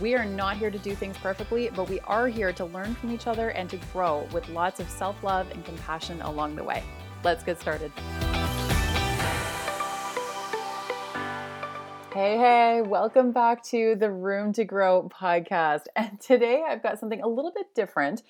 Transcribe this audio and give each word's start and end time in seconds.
We 0.00 0.14
are 0.14 0.24
not 0.24 0.56
here 0.56 0.70
to 0.70 0.78
do 0.78 0.94
things 0.94 1.18
perfectly, 1.18 1.68
but 1.76 1.90
we 1.90 2.00
are 2.00 2.26
here 2.26 2.54
to 2.54 2.64
learn 2.64 2.94
from 2.94 3.12
each 3.12 3.26
other 3.26 3.50
and 3.50 3.68
to 3.68 3.76
grow 3.92 4.26
with 4.32 4.48
lots 4.48 4.80
of 4.80 4.88
self 4.88 5.22
love 5.22 5.50
and 5.50 5.62
compassion 5.62 6.22
along 6.22 6.56
the 6.56 6.64
way. 6.64 6.82
Let's 7.22 7.44
get 7.44 7.60
started. 7.60 7.92
Hey, 12.14 12.38
hey, 12.38 12.82
welcome 12.82 13.32
back 13.32 13.62
to 13.64 13.94
the 13.94 14.10
Room 14.10 14.54
to 14.54 14.64
Grow 14.64 15.06
podcast. 15.10 15.82
And 15.94 16.18
today 16.18 16.64
I've 16.66 16.82
got 16.82 16.98
something 16.98 17.20
a 17.20 17.28
little 17.28 17.52
bit 17.54 17.66
different. 17.74 18.22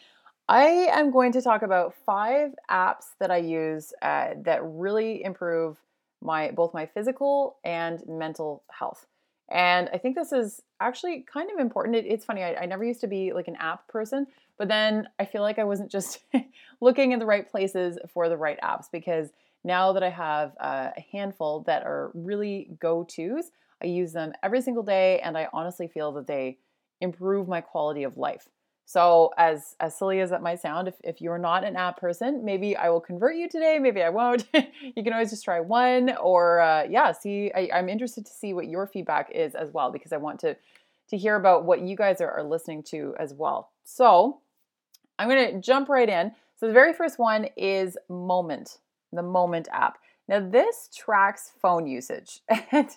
I 0.48 0.88
am 0.90 1.12
going 1.12 1.30
to 1.32 1.40
talk 1.40 1.62
about 1.62 1.94
five 2.04 2.50
apps 2.68 3.10
that 3.20 3.30
I 3.30 3.36
use 3.36 3.92
uh, 4.02 4.30
that 4.42 4.58
really 4.64 5.22
improve 5.22 5.76
my 6.20 6.50
both 6.50 6.74
my 6.74 6.86
physical 6.86 7.58
and 7.62 8.02
mental 8.08 8.64
health. 8.76 9.06
And 9.50 9.90
I 9.92 9.98
think 9.98 10.14
this 10.14 10.32
is 10.32 10.62
actually 10.80 11.24
kind 11.32 11.50
of 11.50 11.58
important. 11.58 11.96
It, 11.96 12.06
it's 12.06 12.24
funny, 12.24 12.42
I, 12.42 12.54
I, 12.54 12.66
never 12.66 12.84
used 12.84 13.00
to 13.00 13.08
be 13.08 13.32
like 13.32 13.48
an 13.48 13.56
app 13.56 13.88
person, 13.88 14.26
but 14.58 14.68
then 14.68 15.08
I 15.18 15.24
feel 15.24 15.42
like 15.42 15.58
I 15.58 15.64
wasn't 15.64 15.90
just 15.90 16.20
looking 16.80 17.12
in 17.12 17.18
the 17.18 17.26
right 17.26 17.50
places 17.50 17.98
for 18.14 18.28
the 18.28 18.36
right 18.36 18.60
apps 18.62 18.84
because 18.92 19.30
now 19.64 19.92
that 19.92 20.02
I 20.02 20.10
have 20.10 20.52
uh, 20.60 20.90
a 20.96 21.00
handful 21.12 21.64
that 21.66 21.82
are 21.82 22.12
really 22.14 22.70
go 22.80 23.04
tos, 23.04 23.50
I 23.82 23.86
use 23.86 24.12
them 24.12 24.32
every 24.42 24.62
single 24.62 24.82
day, 24.82 25.20
and 25.20 25.36
I 25.36 25.48
honestly 25.52 25.88
feel 25.88 26.12
that 26.12 26.26
they 26.26 26.58
improve 27.00 27.48
my 27.48 27.60
quality 27.60 28.04
of 28.04 28.16
life. 28.16 28.48
So, 28.90 29.32
as 29.38 29.76
as 29.78 29.96
silly 29.96 30.18
as 30.18 30.30
that 30.30 30.42
might 30.42 30.60
sound, 30.60 30.88
if, 30.88 30.96
if 31.04 31.20
you're 31.20 31.38
not 31.38 31.62
an 31.62 31.76
app 31.76 32.00
person, 32.00 32.44
maybe 32.44 32.76
I 32.76 32.88
will 32.88 33.00
convert 33.00 33.36
you 33.36 33.48
today. 33.48 33.78
Maybe 33.78 34.02
I 34.02 34.08
won't. 34.08 34.48
you 34.52 35.04
can 35.04 35.12
always 35.12 35.30
just 35.30 35.44
try 35.44 35.60
one, 35.60 36.16
or 36.20 36.58
uh, 36.58 36.88
yeah, 36.90 37.12
see. 37.12 37.52
I, 37.54 37.70
I'm 37.72 37.88
interested 37.88 38.26
to 38.26 38.32
see 38.32 38.52
what 38.52 38.66
your 38.66 38.88
feedback 38.88 39.30
is 39.30 39.54
as 39.54 39.70
well 39.72 39.92
because 39.92 40.12
I 40.12 40.16
want 40.16 40.40
to 40.40 40.56
to 41.10 41.16
hear 41.16 41.36
about 41.36 41.64
what 41.64 41.82
you 41.82 41.94
guys 41.94 42.20
are, 42.20 42.32
are 42.32 42.42
listening 42.42 42.82
to 42.90 43.14
as 43.16 43.32
well. 43.32 43.70
So, 43.84 44.40
I'm 45.20 45.28
to 45.28 45.60
jump 45.60 45.88
right 45.88 46.08
in. 46.08 46.32
So, 46.56 46.66
the 46.66 46.72
very 46.72 46.92
first 46.92 47.16
one 47.16 47.46
is 47.56 47.96
Moment, 48.08 48.78
the 49.12 49.22
Moment 49.22 49.68
app. 49.70 49.98
Now, 50.26 50.40
this 50.40 50.90
tracks 50.92 51.52
phone 51.62 51.86
usage 51.86 52.40
and 52.72 52.88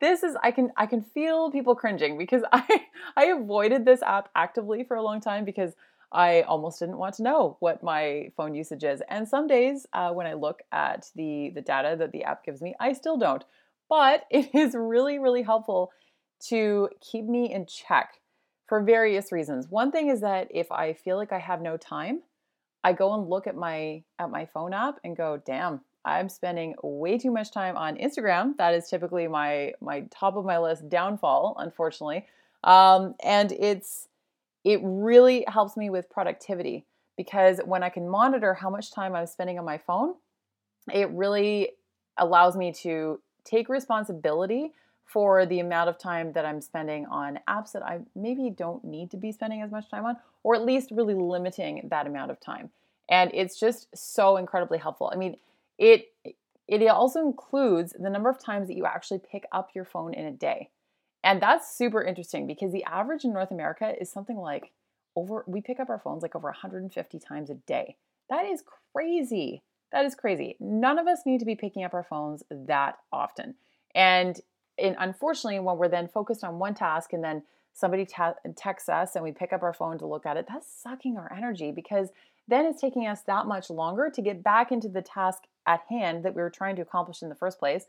this 0.00 0.22
is 0.22 0.36
I 0.42 0.50
can 0.50 0.70
I 0.76 0.86
can 0.86 1.02
feel 1.02 1.50
people 1.50 1.74
cringing 1.74 2.18
because 2.18 2.42
I 2.52 2.82
I 3.16 3.26
avoided 3.26 3.84
this 3.84 4.02
app 4.02 4.30
actively 4.34 4.84
for 4.84 4.96
a 4.96 5.02
long 5.02 5.20
time 5.20 5.44
because 5.44 5.74
I 6.10 6.42
almost 6.42 6.78
didn't 6.78 6.98
want 6.98 7.16
to 7.16 7.22
know 7.22 7.56
what 7.60 7.82
my 7.82 8.32
phone 8.36 8.54
usage 8.54 8.82
is. 8.82 9.02
And 9.10 9.28
some 9.28 9.46
days 9.46 9.86
uh, 9.92 10.10
when 10.12 10.26
I 10.26 10.34
look 10.34 10.62
at 10.72 11.10
the 11.14 11.50
the 11.54 11.60
data 11.60 11.96
that 11.98 12.12
the 12.12 12.24
app 12.24 12.44
gives 12.44 12.62
me, 12.62 12.74
I 12.80 12.92
still 12.92 13.16
don't. 13.16 13.44
But 13.88 14.24
it 14.30 14.54
is 14.54 14.74
really 14.74 15.18
really 15.18 15.42
helpful 15.42 15.92
to 16.48 16.88
keep 17.00 17.24
me 17.24 17.52
in 17.52 17.66
check 17.66 18.20
for 18.66 18.82
various 18.82 19.32
reasons. 19.32 19.68
One 19.68 19.90
thing 19.90 20.08
is 20.08 20.20
that 20.20 20.48
if 20.50 20.70
I 20.70 20.92
feel 20.92 21.16
like 21.16 21.32
I 21.32 21.38
have 21.38 21.60
no 21.60 21.76
time, 21.76 22.20
I 22.84 22.92
go 22.92 23.12
and 23.14 23.28
look 23.28 23.46
at 23.46 23.56
my 23.56 24.04
at 24.18 24.30
my 24.30 24.46
phone 24.46 24.72
app 24.72 25.00
and 25.02 25.16
go, 25.16 25.42
"Damn, 25.44 25.80
I'm 26.08 26.28
spending 26.28 26.74
way 26.82 27.18
too 27.18 27.30
much 27.30 27.50
time 27.52 27.76
on 27.76 27.96
Instagram. 27.96 28.56
That 28.56 28.74
is 28.74 28.88
typically 28.88 29.28
my 29.28 29.74
my 29.80 30.04
top 30.10 30.36
of 30.36 30.44
my 30.44 30.58
list 30.58 30.88
downfall, 30.88 31.56
unfortunately. 31.58 32.26
Um, 32.64 33.14
and 33.22 33.52
it's 33.52 34.08
it 34.64 34.80
really 34.82 35.44
helps 35.46 35.76
me 35.76 35.90
with 35.90 36.10
productivity 36.10 36.84
because 37.16 37.60
when 37.64 37.82
I 37.82 37.88
can 37.88 38.08
monitor 38.08 38.54
how 38.54 38.70
much 38.70 38.90
time 38.90 39.14
I'm 39.14 39.26
spending 39.26 39.58
on 39.58 39.64
my 39.64 39.78
phone, 39.78 40.14
it 40.92 41.10
really 41.10 41.70
allows 42.16 42.56
me 42.56 42.72
to 42.72 43.20
take 43.44 43.68
responsibility 43.68 44.72
for 45.04 45.46
the 45.46 45.60
amount 45.60 45.88
of 45.88 45.98
time 45.98 46.32
that 46.32 46.44
I'm 46.44 46.60
spending 46.60 47.06
on 47.06 47.38
apps 47.48 47.72
that 47.72 47.82
I 47.82 48.00
maybe 48.14 48.50
don't 48.50 48.84
need 48.84 49.10
to 49.12 49.16
be 49.16 49.32
spending 49.32 49.62
as 49.62 49.70
much 49.70 49.90
time 49.90 50.04
on, 50.04 50.16
or 50.42 50.54
at 50.54 50.64
least 50.64 50.90
really 50.90 51.14
limiting 51.14 51.88
that 51.90 52.06
amount 52.06 52.30
of 52.30 52.38
time. 52.40 52.70
And 53.08 53.30
it's 53.32 53.58
just 53.58 53.88
so 53.96 54.36
incredibly 54.36 54.76
helpful. 54.76 55.10
I 55.12 55.16
mean, 55.16 55.36
it 55.78 56.06
it 56.66 56.86
also 56.88 57.20
includes 57.20 57.94
the 57.98 58.10
number 58.10 58.28
of 58.28 58.38
times 58.38 58.68
that 58.68 58.76
you 58.76 58.84
actually 58.84 59.20
pick 59.20 59.44
up 59.52 59.70
your 59.74 59.86
phone 59.86 60.12
in 60.12 60.26
a 60.26 60.32
day. 60.32 60.68
And 61.24 61.40
that's 61.40 61.76
super 61.76 62.02
interesting 62.02 62.46
because 62.46 62.72
the 62.72 62.84
average 62.84 63.24
in 63.24 63.32
North 63.32 63.50
America 63.50 63.94
is 63.98 64.12
something 64.12 64.36
like 64.36 64.72
over 65.16 65.44
we 65.46 65.60
pick 65.60 65.80
up 65.80 65.88
our 65.88 65.98
phones 65.98 66.22
like 66.22 66.36
over 66.36 66.48
150 66.48 67.18
times 67.18 67.50
a 67.50 67.54
day. 67.54 67.96
That 68.30 68.44
is 68.44 68.62
crazy. 68.92 69.62
That 69.92 70.04
is 70.04 70.14
crazy. 70.14 70.56
None 70.60 70.98
of 70.98 71.06
us 71.06 71.20
need 71.24 71.38
to 71.40 71.46
be 71.46 71.56
picking 71.56 71.82
up 71.82 71.94
our 71.94 72.04
phones 72.04 72.42
that 72.50 72.98
often. 73.10 73.54
And, 73.94 74.38
and 74.78 74.96
unfortunately, 74.98 75.60
when 75.60 75.78
we're 75.78 75.88
then 75.88 76.08
focused 76.08 76.44
on 76.44 76.58
one 76.58 76.74
task 76.74 77.12
and 77.12 77.24
then 77.24 77.42
somebody 77.72 78.06
texts 78.56 78.88
us 78.88 79.14
and 79.14 79.24
we 79.24 79.32
pick 79.32 79.52
up 79.52 79.62
our 79.62 79.72
phone 79.72 79.98
to 79.98 80.06
look 80.06 80.26
at 80.26 80.36
it, 80.36 80.46
that's 80.48 80.70
sucking 80.82 81.16
our 81.16 81.32
energy 81.34 81.72
because 81.72 82.10
then 82.48 82.66
it's 82.66 82.80
taking 82.80 83.06
us 83.06 83.22
that 83.22 83.46
much 83.46 83.70
longer 83.70 84.10
to 84.10 84.22
get 84.22 84.42
back 84.42 84.72
into 84.72 84.88
the 84.88 85.02
task 85.02 85.44
at 85.68 85.82
hand 85.88 86.24
that 86.24 86.34
we 86.34 86.42
were 86.42 86.50
trying 86.50 86.74
to 86.76 86.82
accomplish 86.82 87.22
in 87.22 87.28
the 87.28 87.34
first 87.34 87.58
place. 87.58 87.86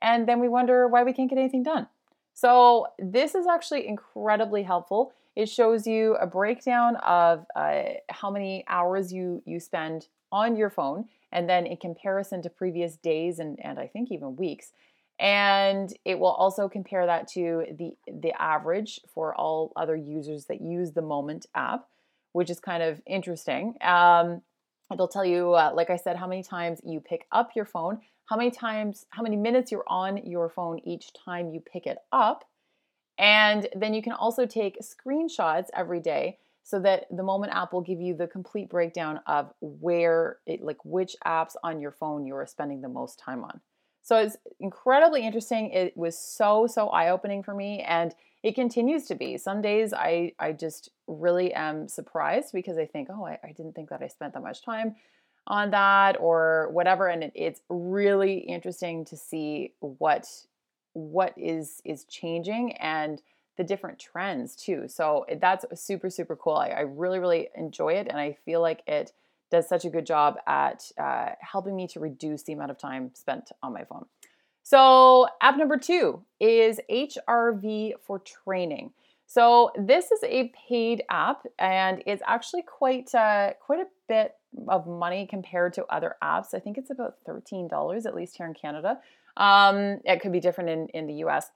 And 0.00 0.28
then 0.28 0.40
we 0.40 0.48
wonder 0.48 0.86
why 0.86 1.02
we 1.02 1.12
can't 1.12 1.30
get 1.30 1.38
anything 1.38 1.62
done. 1.62 1.88
So, 2.34 2.86
this 2.98 3.34
is 3.34 3.46
actually 3.46 3.86
incredibly 3.86 4.62
helpful. 4.62 5.12
It 5.34 5.48
shows 5.48 5.86
you 5.86 6.14
a 6.16 6.26
breakdown 6.26 6.96
of 6.96 7.46
uh, 7.56 7.82
how 8.10 8.30
many 8.30 8.64
hours 8.68 9.12
you, 9.12 9.42
you 9.46 9.60
spend 9.60 10.08
on 10.30 10.56
your 10.56 10.70
phone, 10.70 11.06
and 11.30 11.48
then 11.48 11.66
in 11.66 11.76
comparison 11.76 12.42
to 12.42 12.50
previous 12.50 12.96
days 12.96 13.38
and, 13.38 13.58
and 13.64 13.78
I 13.78 13.86
think 13.86 14.10
even 14.10 14.36
weeks. 14.36 14.72
And 15.18 15.92
it 16.04 16.18
will 16.18 16.32
also 16.32 16.68
compare 16.68 17.06
that 17.06 17.28
to 17.28 17.64
the, 17.78 17.92
the 18.10 18.32
average 18.40 19.00
for 19.14 19.34
all 19.34 19.72
other 19.76 19.96
users 19.96 20.46
that 20.46 20.60
use 20.60 20.92
the 20.92 21.02
Moment 21.02 21.46
app 21.54 21.86
which 22.32 22.50
is 22.50 22.60
kind 22.60 22.82
of 22.82 23.00
interesting. 23.06 23.74
Um, 23.80 24.42
it'll 24.92 25.08
tell 25.08 25.24
you, 25.24 25.52
uh, 25.52 25.72
like 25.74 25.90
I 25.90 25.96
said, 25.96 26.16
how 26.16 26.26
many 26.26 26.42
times 26.42 26.80
you 26.84 27.00
pick 27.00 27.26
up 27.32 27.50
your 27.54 27.64
phone, 27.64 28.00
how 28.26 28.36
many 28.36 28.50
times, 28.50 29.06
how 29.10 29.22
many 29.22 29.36
minutes 29.36 29.72
you're 29.72 29.84
on 29.86 30.18
your 30.18 30.48
phone 30.48 30.80
each 30.84 31.12
time 31.12 31.50
you 31.50 31.60
pick 31.60 31.86
it 31.86 31.98
up. 32.12 32.44
And 33.18 33.68
then 33.74 33.94
you 33.94 34.02
can 34.02 34.12
also 34.12 34.46
take 34.46 34.78
screenshots 34.80 35.66
every 35.74 36.00
day 36.00 36.38
so 36.64 36.78
that 36.80 37.06
the 37.10 37.22
Moment 37.22 37.52
app 37.52 37.72
will 37.72 37.80
give 37.80 38.00
you 38.00 38.14
the 38.14 38.26
complete 38.26 38.70
breakdown 38.70 39.20
of 39.26 39.52
where 39.60 40.38
it, 40.46 40.62
like 40.62 40.82
which 40.84 41.16
apps 41.26 41.54
on 41.62 41.80
your 41.80 41.90
phone 41.90 42.24
you 42.24 42.34
are 42.34 42.46
spending 42.46 42.80
the 42.80 42.88
most 42.88 43.18
time 43.18 43.44
on. 43.44 43.60
So 44.02 44.16
it's 44.16 44.36
incredibly 44.60 45.26
interesting. 45.26 45.70
It 45.70 45.96
was 45.96 46.18
so, 46.18 46.66
so 46.66 46.88
eye 46.88 47.10
opening 47.10 47.42
for 47.42 47.54
me. 47.54 47.80
And 47.80 48.14
it 48.42 48.54
continues 48.54 49.06
to 49.06 49.14
be. 49.14 49.38
Some 49.38 49.62
days 49.62 49.92
I, 49.92 50.32
I 50.38 50.52
just 50.52 50.90
really 51.06 51.52
am 51.54 51.88
surprised 51.88 52.52
because 52.52 52.76
I 52.76 52.86
think, 52.86 53.08
oh, 53.10 53.24
I, 53.24 53.38
I 53.44 53.52
didn't 53.52 53.74
think 53.74 53.90
that 53.90 54.02
I 54.02 54.08
spent 54.08 54.34
that 54.34 54.42
much 54.42 54.64
time 54.64 54.96
on 55.46 55.70
that 55.70 56.16
or 56.20 56.68
whatever. 56.72 57.08
And 57.08 57.24
it, 57.24 57.32
it's 57.34 57.60
really 57.68 58.38
interesting 58.38 59.04
to 59.06 59.16
see 59.16 59.74
what 59.80 60.26
what 60.94 61.32
is 61.38 61.80
is 61.84 62.04
changing 62.04 62.72
and 62.76 63.22
the 63.56 63.64
different 63.64 63.98
trends 63.98 64.56
too. 64.56 64.84
So 64.88 65.26
that's 65.40 65.64
super, 65.80 66.10
super 66.10 66.36
cool. 66.36 66.56
I, 66.56 66.68
I 66.68 66.80
really, 66.80 67.18
really 67.18 67.48
enjoy 67.54 67.94
it. 67.94 68.08
And 68.08 68.18
I 68.18 68.36
feel 68.44 68.60
like 68.60 68.82
it 68.86 69.12
does 69.50 69.68
such 69.68 69.84
a 69.84 69.90
good 69.90 70.06
job 70.06 70.36
at 70.46 70.90
uh, 70.98 71.30
helping 71.40 71.76
me 71.76 71.86
to 71.88 72.00
reduce 72.00 72.42
the 72.42 72.54
amount 72.54 72.70
of 72.70 72.78
time 72.78 73.10
spent 73.14 73.52
on 73.62 73.74
my 73.74 73.84
phone. 73.84 74.06
So, 74.62 75.26
app 75.40 75.56
number 75.56 75.76
two 75.76 76.22
is 76.40 76.80
HRV 76.90 77.94
for 78.00 78.20
training. 78.20 78.92
So, 79.26 79.72
this 79.76 80.10
is 80.10 80.22
a 80.24 80.52
paid 80.68 81.02
app, 81.10 81.44
and 81.58 82.02
it's 82.06 82.22
actually 82.26 82.62
quite 82.62 83.14
uh, 83.14 83.54
quite 83.60 83.80
a 83.80 83.86
bit 84.08 84.34
of 84.68 84.86
money 84.86 85.26
compared 85.26 85.72
to 85.74 85.86
other 85.86 86.16
apps. 86.22 86.54
I 86.54 86.58
think 86.60 86.78
it's 86.78 86.90
about 86.90 87.16
thirteen 87.26 87.66
dollars, 87.66 88.06
at 88.06 88.14
least 88.14 88.36
here 88.36 88.46
in 88.46 88.54
Canada. 88.54 88.98
Um, 89.36 90.00
it 90.04 90.20
could 90.20 90.32
be 90.32 90.40
different 90.40 90.70
in 90.70 90.88
in 90.88 91.06
the 91.06 91.14
U.S. 91.14 91.50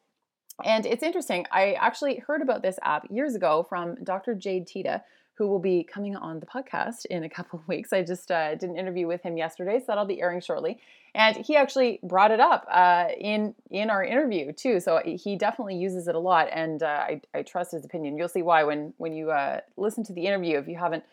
And 0.64 0.86
it's 0.86 1.02
interesting. 1.02 1.44
I 1.52 1.72
actually 1.74 2.22
heard 2.26 2.40
about 2.40 2.62
this 2.62 2.78
app 2.82 3.06
years 3.10 3.34
ago 3.34 3.66
from 3.68 3.96
Dr. 4.02 4.34
Jade 4.34 4.66
Teta, 4.66 5.02
who 5.36 5.46
will 5.46 5.58
be 5.58 5.84
coming 5.84 6.16
on 6.16 6.40
the 6.40 6.46
podcast 6.46 7.04
in 7.06 7.24
a 7.24 7.28
couple 7.28 7.58
of 7.60 7.68
weeks. 7.68 7.92
I 7.92 8.02
just 8.02 8.30
uh, 8.30 8.54
did 8.54 8.70
an 8.70 8.76
interview 8.76 9.06
with 9.06 9.22
him 9.22 9.36
yesterday, 9.36 9.78
so 9.78 9.84
that'll 9.88 10.04
be 10.04 10.20
airing 10.20 10.40
shortly. 10.40 10.78
And 11.14 11.36
he 11.36 11.56
actually 11.56 12.00
brought 12.02 12.30
it 12.30 12.40
up 12.40 12.66
uh, 12.70 13.08
in 13.18 13.54
in 13.70 13.88
our 13.90 14.04
interview 14.04 14.52
too. 14.52 14.80
So 14.80 15.00
he 15.04 15.36
definitely 15.36 15.76
uses 15.76 16.08
it 16.08 16.14
a 16.14 16.18
lot, 16.18 16.48
and 16.52 16.82
uh, 16.82 16.86
I, 16.86 17.20
I, 17.34 17.42
trust 17.42 17.72
his 17.72 17.84
opinion. 17.84 18.18
You'll 18.18 18.28
see 18.28 18.42
why 18.42 18.64
when 18.64 18.92
when 18.98 19.14
you 19.14 19.30
uh, 19.30 19.60
listen 19.76 20.04
to 20.04 20.12
the 20.12 20.26
interview 20.26 20.58
if 20.58 20.68
you 20.68 20.76
haven't 20.76 21.04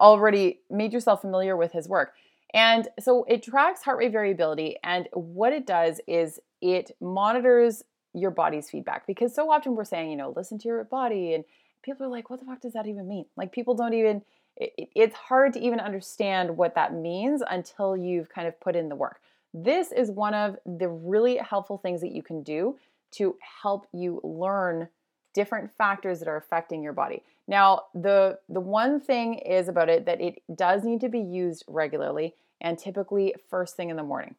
already 0.00 0.60
made 0.70 0.92
yourself 0.92 1.20
familiar 1.20 1.56
with 1.56 1.72
his 1.72 1.88
work. 1.88 2.14
And 2.52 2.88
so 3.00 3.24
it 3.24 3.42
tracks 3.42 3.82
heart 3.82 3.98
rate 3.98 4.12
variability. 4.12 4.76
And 4.84 5.08
what 5.12 5.52
it 5.52 5.66
does 5.66 6.00
is 6.06 6.40
it 6.60 6.92
monitors 7.00 7.82
your 8.12 8.30
body's 8.30 8.70
feedback 8.70 9.06
because 9.06 9.34
so 9.34 9.50
often 9.50 9.74
we're 9.74 9.84
saying, 9.84 10.10
you 10.10 10.16
know, 10.16 10.32
listen 10.36 10.58
to 10.58 10.68
your 10.68 10.84
body. 10.84 11.34
And 11.34 11.44
people 11.84 12.06
are 12.06 12.10
like, 12.10 12.30
what 12.30 12.40
the 12.40 12.46
fuck 12.46 12.60
does 12.60 12.72
that 12.72 12.86
even 12.86 13.06
mean? 13.06 13.26
Like, 13.36 13.52
people 13.52 13.74
don't 13.74 13.94
even, 13.94 14.22
it, 14.56 14.88
it's 14.94 15.14
hard 15.14 15.52
to 15.52 15.60
even 15.60 15.78
understand 15.78 16.56
what 16.56 16.74
that 16.74 16.94
means 16.94 17.42
until 17.48 17.96
you've 17.96 18.28
kind 18.28 18.48
of 18.48 18.58
put 18.60 18.74
in 18.74 18.88
the 18.88 18.96
work. 18.96 19.20
This 19.52 19.92
is 19.92 20.10
one 20.10 20.34
of 20.34 20.56
the 20.66 20.88
really 20.88 21.36
helpful 21.36 21.78
things 21.78 22.00
that 22.00 22.12
you 22.12 22.22
can 22.22 22.42
do 22.42 22.76
to 23.12 23.36
help 23.62 23.86
you 23.92 24.20
learn 24.24 24.88
different 25.32 25.70
factors 25.76 26.18
that 26.20 26.28
are 26.28 26.36
affecting 26.36 26.82
your 26.82 26.92
body. 26.92 27.22
Now, 27.46 27.82
the 27.94 28.38
the 28.48 28.60
one 28.60 29.00
thing 29.00 29.34
is 29.34 29.68
about 29.68 29.88
it 29.88 30.06
that 30.06 30.20
it 30.20 30.42
does 30.54 30.82
need 30.84 31.00
to 31.02 31.08
be 31.08 31.20
used 31.20 31.64
regularly 31.68 32.34
and 32.60 32.78
typically 32.78 33.34
first 33.50 33.76
thing 33.76 33.90
in 33.90 33.96
the 33.96 34.02
morning. 34.02 34.36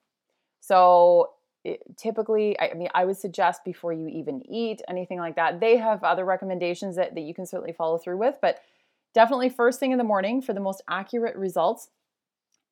So, 0.60 1.35
it, 1.66 1.98
typically, 1.98 2.58
I, 2.60 2.70
I 2.70 2.74
mean, 2.76 2.90
I 2.94 3.06
would 3.06 3.18
suggest 3.18 3.66
before 3.66 3.92
you 3.92 4.08
even 4.08 4.42
eat 4.50 4.82
anything 4.88 5.20
like 5.20 5.36
that. 5.36 5.60
They 5.60 5.78
have 5.78 6.04
other 6.04 6.24
recommendations 6.24 6.96
that, 6.96 7.16
that 7.16 7.22
you 7.22 7.34
can 7.34 7.46
certainly 7.46 7.74
follow 7.74 7.98
through 7.98 8.18
with, 8.18 8.38
but 8.42 8.60
definitely 9.14 9.50
first 9.50 9.80
thing 9.80 9.92
in 9.92 9.98
the 9.98 10.04
morning 10.04 10.42
for 10.42 10.54
the 10.54 10.60
most 10.60 10.84
accurate 10.90 11.36
results. 11.36 11.90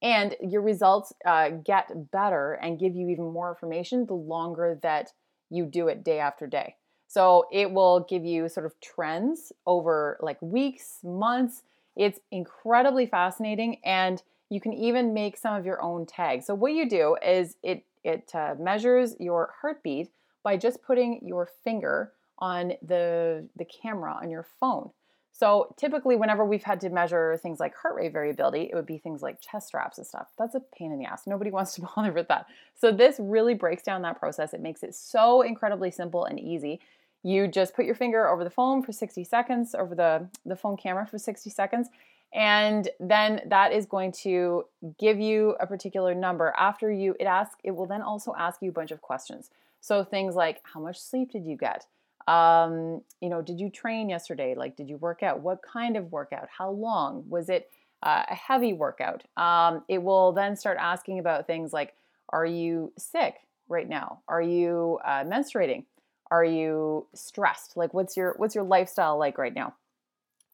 And 0.01 0.35
your 0.41 0.61
results 0.61 1.11
uh, 1.25 1.49
get 1.49 2.11
better 2.11 2.53
and 2.61 2.77
give 2.77 2.95
you 2.95 3.09
even 3.09 3.31
more 3.31 3.49
information 3.49 4.05
the 4.05 4.13
longer 4.13 4.79
that 4.83 5.11
you 5.49 5.65
do 5.65 5.87
it 5.87 6.03
day 6.03 6.19
after 6.19 6.45
day. 6.45 6.75
So 7.07 7.45
it 7.51 7.71
will 7.71 8.05
give 8.09 8.25
you 8.25 8.49
sort 8.49 8.65
of 8.65 8.79
trends 8.81 9.51
over 9.65 10.17
like 10.21 10.41
weeks, 10.41 10.99
months. 11.03 11.63
It's 11.95 12.19
incredibly 12.31 13.05
fascinating 13.05 13.79
and 13.85 14.21
you 14.49 14.59
can 14.59 14.73
even 14.73 15.13
make 15.13 15.37
some 15.37 15.55
of 15.55 15.65
your 15.65 15.81
own 15.81 16.05
tags. 16.05 16.45
So 16.45 16.53
what 16.53 16.73
you 16.73 16.87
do 16.87 17.15
is 17.25 17.55
it 17.63 17.85
it 18.03 18.31
uh, 18.33 18.55
measures 18.59 19.15
your 19.19 19.53
heartbeat 19.61 20.09
by 20.43 20.57
just 20.57 20.81
putting 20.81 21.19
your 21.25 21.49
finger 21.63 22.11
on 22.39 22.73
the 22.81 23.47
the 23.55 23.65
camera 23.65 24.17
on 24.21 24.29
your 24.29 24.45
phone. 24.59 24.89
So 25.35 25.73
typically, 25.77 26.15
whenever 26.15 26.45
we've 26.45 26.63
had 26.63 26.79
to 26.81 26.89
measure 26.89 27.37
things 27.41 27.59
like 27.59 27.75
heart 27.75 27.95
rate 27.95 28.13
variability, 28.13 28.69
it 28.71 28.75
would 28.75 28.85
be 28.85 28.99
things 28.99 29.23
like 29.23 29.41
chest 29.41 29.67
straps 29.67 29.97
and 29.97 30.05
stuff. 30.05 30.27
That's 30.37 30.53
a 30.53 30.61
pain 30.77 30.91
in 30.91 30.99
the 30.99 31.05
ass. 31.05 31.23
Nobody 31.25 31.49
wants 31.57 31.73
to 31.75 31.81
bother 31.81 32.11
with 32.11 32.27
that. 32.27 32.45
So 32.75 32.91
this 32.91 33.15
really 33.19 33.55
breaks 33.55 33.81
down 33.81 34.03
that 34.03 34.19
process. 34.19 34.53
It 34.53 34.61
makes 34.61 34.83
it 34.83 34.93
so 34.93 35.41
incredibly 35.41 35.89
simple 35.89 36.25
and 36.25 36.39
easy. 36.39 36.79
You 37.23 37.47
just 37.47 37.75
put 37.75 37.85
your 37.85 37.95
finger 37.95 38.27
over 38.27 38.43
the 38.43 38.49
phone 38.49 38.83
for 38.83 38.91
60 38.91 39.23
seconds, 39.23 39.73
over 39.73 39.95
the, 39.95 40.27
the 40.45 40.57
phone 40.57 40.77
camera 40.77 41.07
for 41.07 41.17
60 41.17 41.49
seconds, 41.49 41.87
and 42.33 42.89
then 42.99 43.41
that 43.47 43.71
is 43.71 43.85
going 43.85 44.11
to 44.23 44.65
give 44.99 45.19
you 45.19 45.55
a 45.59 45.67
particular 45.67 46.15
number. 46.15 46.53
After 46.57 46.91
you, 46.91 47.15
it 47.19 47.25
asks, 47.25 47.55
it 47.63 47.71
will 47.71 47.85
then 47.85 48.01
also 48.01 48.33
ask 48.37 48.61
you 48.61 48.69
a 48.69 48.73
bunch 48.73 48.91
of 48.91 49.01
questions. 49.01 49.51
So 49.81 50.03
things 50.03 50.33
like, 50.35 50.61
how 50.63 50.79
much 50.79 50.99
sleep 50.99 51.31
did 51.31 51.45
you 51.45 51.55
get? 51.55 51.85
Um, 52.27 53.01
you 53.21 53.29
know, 53.29 53.41
did 53.41 53.59
you 53.59 53.69
train 53.69 54.09
yesterday? 54.09 54.55
Like, 54.55 54.75
did 54.75 54.89
you 54.89 54.97
work 54.97 55.21
out? 55.21 55.41
What 55.41 55.61
kind 55.61 55.95
of 55.95 56.11
workout? 56.11 56.47
How 56.57 56.71
long? 56.71 57.25
Was 57.29 57.49
it 57.49 57.69
uh, 58.01 58.23
a 58.29 58.35
heavy 58.35 58.73
workout? 58.73 59.23
Um, 59.37 59.83
it 59.87 60.01
will 60.01 60.31
then 60.31 60.55
start 60.55 60.77
asking 60.79 61.19
about 61.19 61.45
things 61.45 61.71
like, 61.71 61.93
are 62.29 62.45
you 62.45 62.93
sick 62.97 63.35
right 63.67 63.87
now? 63.87 64.21
Are 64.27 64.41
you 64.41 64.99
uh, 65.05 65.23
menstruating? 65.23 65.83
Are 66.31 66.45
you 66.45 67.05
stressed? 67.13 67.77
Like, 67.77 67.93
what's 67.93 68.17
your 68.17 68.33
what's 68.37 68.55
your 68.55 68.63
lifestyle 68.63 69.19
like 69.19 69.37
right 69.37 69.53
now? 69.53 69.75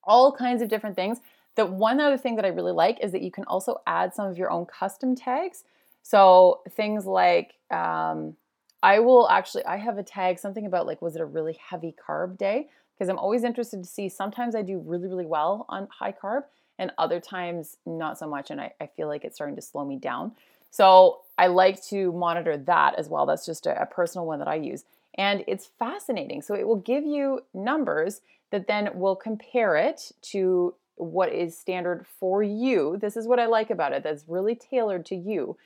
All 0.04 0.34
kinds 0.34 0.62
of 0.62 0.68
different 0.68 0.96
things. 0.96 1.20
The 1.56 1.66
one 1.66 2.00
other 2.00 2.18
thing 2.18 2.36
that 2.38 2.46
I 2.46 2.50
really 2.50 2.72
like 2.72 3.00
is 3.04 3.12
that 3.12 3.22
you 3.22 3.31
can 3.31 3.44
also 3.46 3.81
add 3.86 4.13
some 4.13 4.30
of 4.30 4.38
your 4.38 4.50
own 4.50 4.66
custom 4.66 5.16
tags. 5.16 5.63
So 6.04 6.62
things 6.69 7.06
like 7.06 7.56
um, 7.72 8.36
I 8.81 9.00
will 9.00 9.30
actually, 9.30 9.66
I 9.66 9.78
have 9.78 9.98
a 9.98 10.04
tag, 10.04 10.40
something 10.40 10.66
about 10.66 10.88
like, 10.88 11.01
was 11.01 11.16
it 11.16 11.22
a 11.22 11.25
really 11.25 11.57
heavy 11.62 11.94
carb 12.07 12.38
day? 12.38 12.69
Because 12.96 13.10
I'm 13.10 13.18
always 13.18 13.44
interested 13.44 13.84
to 13.84 13.90
see, 13.90 14.10
sometimes 14.10 14.56
I 14.56 14.62
do 14.62 14.80
really, 14.80 15.07
really 15.07 15.25
well 15.25 15.66
on 15.69 15.88
high 15.92 16.13
carb 16.13 16.44
and 16.78 16.92
other 16.98 17.19
times 17.19 17.78
not 17.86 18.18
so 18.18 18.28
much. 18.28 18.52
And 18.52 18.62
I, 18.62 18.74
I 18.80 18.88
feel 18.88 19.07
like 19.07 19.25
it's 19.25 19.36
starting 19.36 19.56
to 19.56 19.62
slow 19.62 19.86
me 19.86 19.98
down. 19.98 20.34
So 20.72 21.22
I 21.38 21.48
like 21.48 21.84
to 21.88 22.12
monitor 22.13 22.57
that 22.57 22.95
as 22.98 23.10
well. 23.10 23.25
That's 23.25 23.45
just 23.45 23.66
a, 23.66 23.81
a 23.81 23.86
personal 23.86 24.25
one 24.25 24.40
that 24.40 24.48
I 24.48 24.56
use. 24.56 24.84
And 25.16 25.44
it's 25.48 25.69
fascinating. 25.80 26.42
So 26.42 26.54
it 26.56 26.68
will 26.68 26.78
give 26.78 27.06
you 27.06 27.42
numbers 27.54 28.22
that 28.52 28.68
then 28.68 28.90
will 28.94 29.16
compare 29.16 29.75
it 29.75 30.12
to 30.22 30.74
what 31.00 31.31
is 31.34 31.57
standard 31.57 32.06
for 32.19 32.44
you. 32.44 32.98
This 33.00 33.18
is 33.18 33.28
what 33.28 33.40
I 33.40 33.46
like 33.46 33.69
about 33.69 33.94
it. 33.94 34.04
That's 34.04 34.25
really 34.28 34.56
tailored 34.56 35.06
to 35.07 35.16
you. 35.16 35.57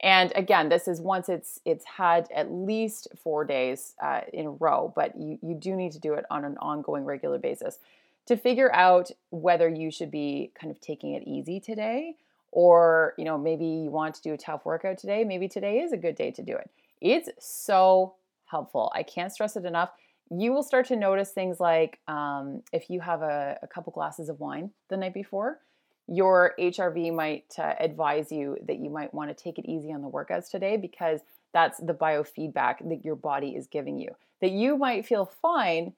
And 0.00 0.32
again, 0.34 0.68
this 0.68 0.88
is 0.88 1.00
once 1.00 1.28
it's 1.28 1.60
it's 1.64 1.84
had 1.84 2.28
at 2.34 2.50
least 2.50 3.08
four 3.22 3.44
days 3.44 3.94
uh, 4.02 4.22
in 4.32 4.46
a 4.46 4.50
row, 4.50 4.92
but 4.96 5.16
you, 5.16 5.38
you 5.40 5.54
do 5.54 5.76
need 5.76 5.92
to 5.92 6.00
do 6.00 6.14
it 6.14 6.24
on 6.30 6.44
an 6.44 6.58
ongoing, 6.58 7.04
regular 7.04 7.38
basis 7.38 7.78
to 8.26 8.36
figure 8.36 8.72
out 8.74 9.10
whether 9.30 9.68
you 9.68 9.90
should 9.90 10.10
be 10.10 10.50
kind 10.60 10.70
of 10.70 10.80
taking 10.80 11.14
it 11.14 11.22
easy 11.26 11.60
today 11.60 12.16
or 12.50 13.14
you 13.18 13.24
know 13.24 13.36
maybe 13.36 13.64
you 13.64 13.90
want 13.90 14.14
to 14.14 14.22
do 14.22 14.32
a 14.32 14.38
tough 14.38 14.64
workout 14.64 14.98
today 14.98 15.24
maybe 15.24 15.48
today 15.48 15.80
is 15.80 15.92
a 15.92 15.96
good 15.96 16.14
day 16.14 16.30
to 16.30 16.42
do 16.42 16.54
it 16.54 16.70
it's 17.00 17.28
so 17.44 18.14
helpful 18.46 18.92
i 18.94 19.02
can't 19.02 19.32
stress 19.32 19.56
it 19.56 19.64
enough 19.64 19.90
you 20.34 20.52
will 20.52 20.62
start 20.62 20.86
to 20.88 20.96
notice 20.96 21.30
things 21.30 21.60
like 21.60 21.98
um, 22.08 22.62
if 22.72 22.88
you 22.88 23.00
have 23.00 23.22
a, 23.22 23.58
a 23.62 23.66
couple 23.66 23.92
glasses 23.92 24.28
of 24.28 24.40
wine 24.40 24.70
the 24.88 24.96
night 24.96 25.14
before 25.14 25.60
your 26.08 26.54
HRV 26.58 27.14
might 27.14 27.54
uh, 27.58 27.74
advise 27.78 28.32
you 28.32 28.56
that 28.66 28.78
you 28.78 28.90
might 28.90 29.12
want 29.14 29.36
to 29.36 29.42
take 29.42 29.58
it 29.58 29.70
easy 29.70 29.92
on 29.92 30.02
the 30.02 30.10
workouts 30.10 30.50
today 30.50 30.76
because 30.76 31.20
that's 31.52 31.78
the 31.78 31.94
biofeedback 31.94 32.88
that 32.88 33.04
your 33.04 33.16
body 33.16 33.50
is 33.50 33.66
giving 33.66 33.98
you. 33.98 34.10
That 34.40 34.50
you 34.50 34.76
might 34.76 35.06
feel 35.06 35.26
fine, 35.40 35.92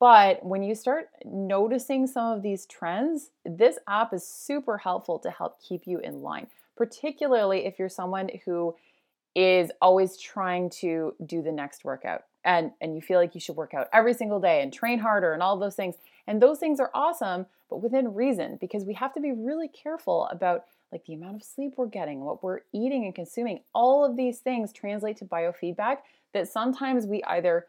but 0.00 0.44
when 0.44 0.62
you 0.62 0.74
start 0.74 1.08
noticing 1.24 2.06
some 2.06 2.32
of 2.32 2.42
these 2.42 2.66
trends, 2.66 3.30
this 3.44 3.78
app 3.86 4.14
is 4.14 4.26
super 4.26 4.78
helpful 4.78 5.18
to 5.20 5.30
help 5.30 5.60
keep 5.62 5.82
you 5.86 5.98
in 5.98 6.22
line, 6.22 6.46
particularly 6.76 7.66
if 7.66 7.78
you're 7.78 7.88
someone 7.88 8.30
who 8.44 8.74
is 9.34 9.70
always 9.80 10.16
trying 10.16 10.68
to 10.68 11.14
do 11.24 11.42
the 11.42 11.52
next 11.52 11.84
workout 11.84 12.24
and 12.44 12.72
and 12.80 12.94
you 12.94 13.00
feel 13.00 13.18
like 13.18 13.34
you 13.34 13.40
should 13.40 13.56
work 13.56 13.74
out 13.74 13.88
every 13.92 14.14
single 14.14 14.40
day 14.40 14.62
and 14.62 14.72
train 14.72 14.98
harder 14.98 15.32
and 15.32 15.42
all 15.42 15.58
those 15.58 15.74
things 15.74 15.96
and 16.26 16.40
those 16.40 16.58
things 16.58 16.80
are 16.80 16.90
awesome 16.94 17.46
but 17.70 17.82
within 17.82 18.14
reason 18.14 18.58
because 18.60 18.84
we 18.84 18.94
have 18.94 19.12
to 19.12 19.20
be 19.20 19.32
really 19.32 19.68
careful 19.68 20.26
about 20.30 20.64
like 20.90 21.04
the 21.06 21.14
amount 21.14 21.36
of 21.36 21.42
sleep 21.42 21.74
we're 21.76 21.86
getting 21.86 22.20
what 22.20 22.42
we're 22.42 22.60
eating 22.72 23.04
and 23.04 23.14
consuming 23.14 23.60
all 23.74 24.04
of 24.04 24.16
these 24.16 24.40
things 24.40 24.72
translate 24.72 25.16
to 25.16 25.24
biofeedback 25.24 25.98
that 26.34 26.48
sometimes 26.48 27.06
we 27.06 27.22
either 27.24 27.66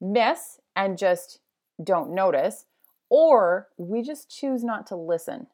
miss 0.00 0.60
and 0.74 0.98
just 0.98 1.40
don't 1.82 2.10
notice 2.10 2.66
or 3.08 3.68
we 3.78 4.02
just 4.02 4.28
choose 4.28 4.62
not 4.64 4.86
to 4.86 4.96
listen 4.96 5.46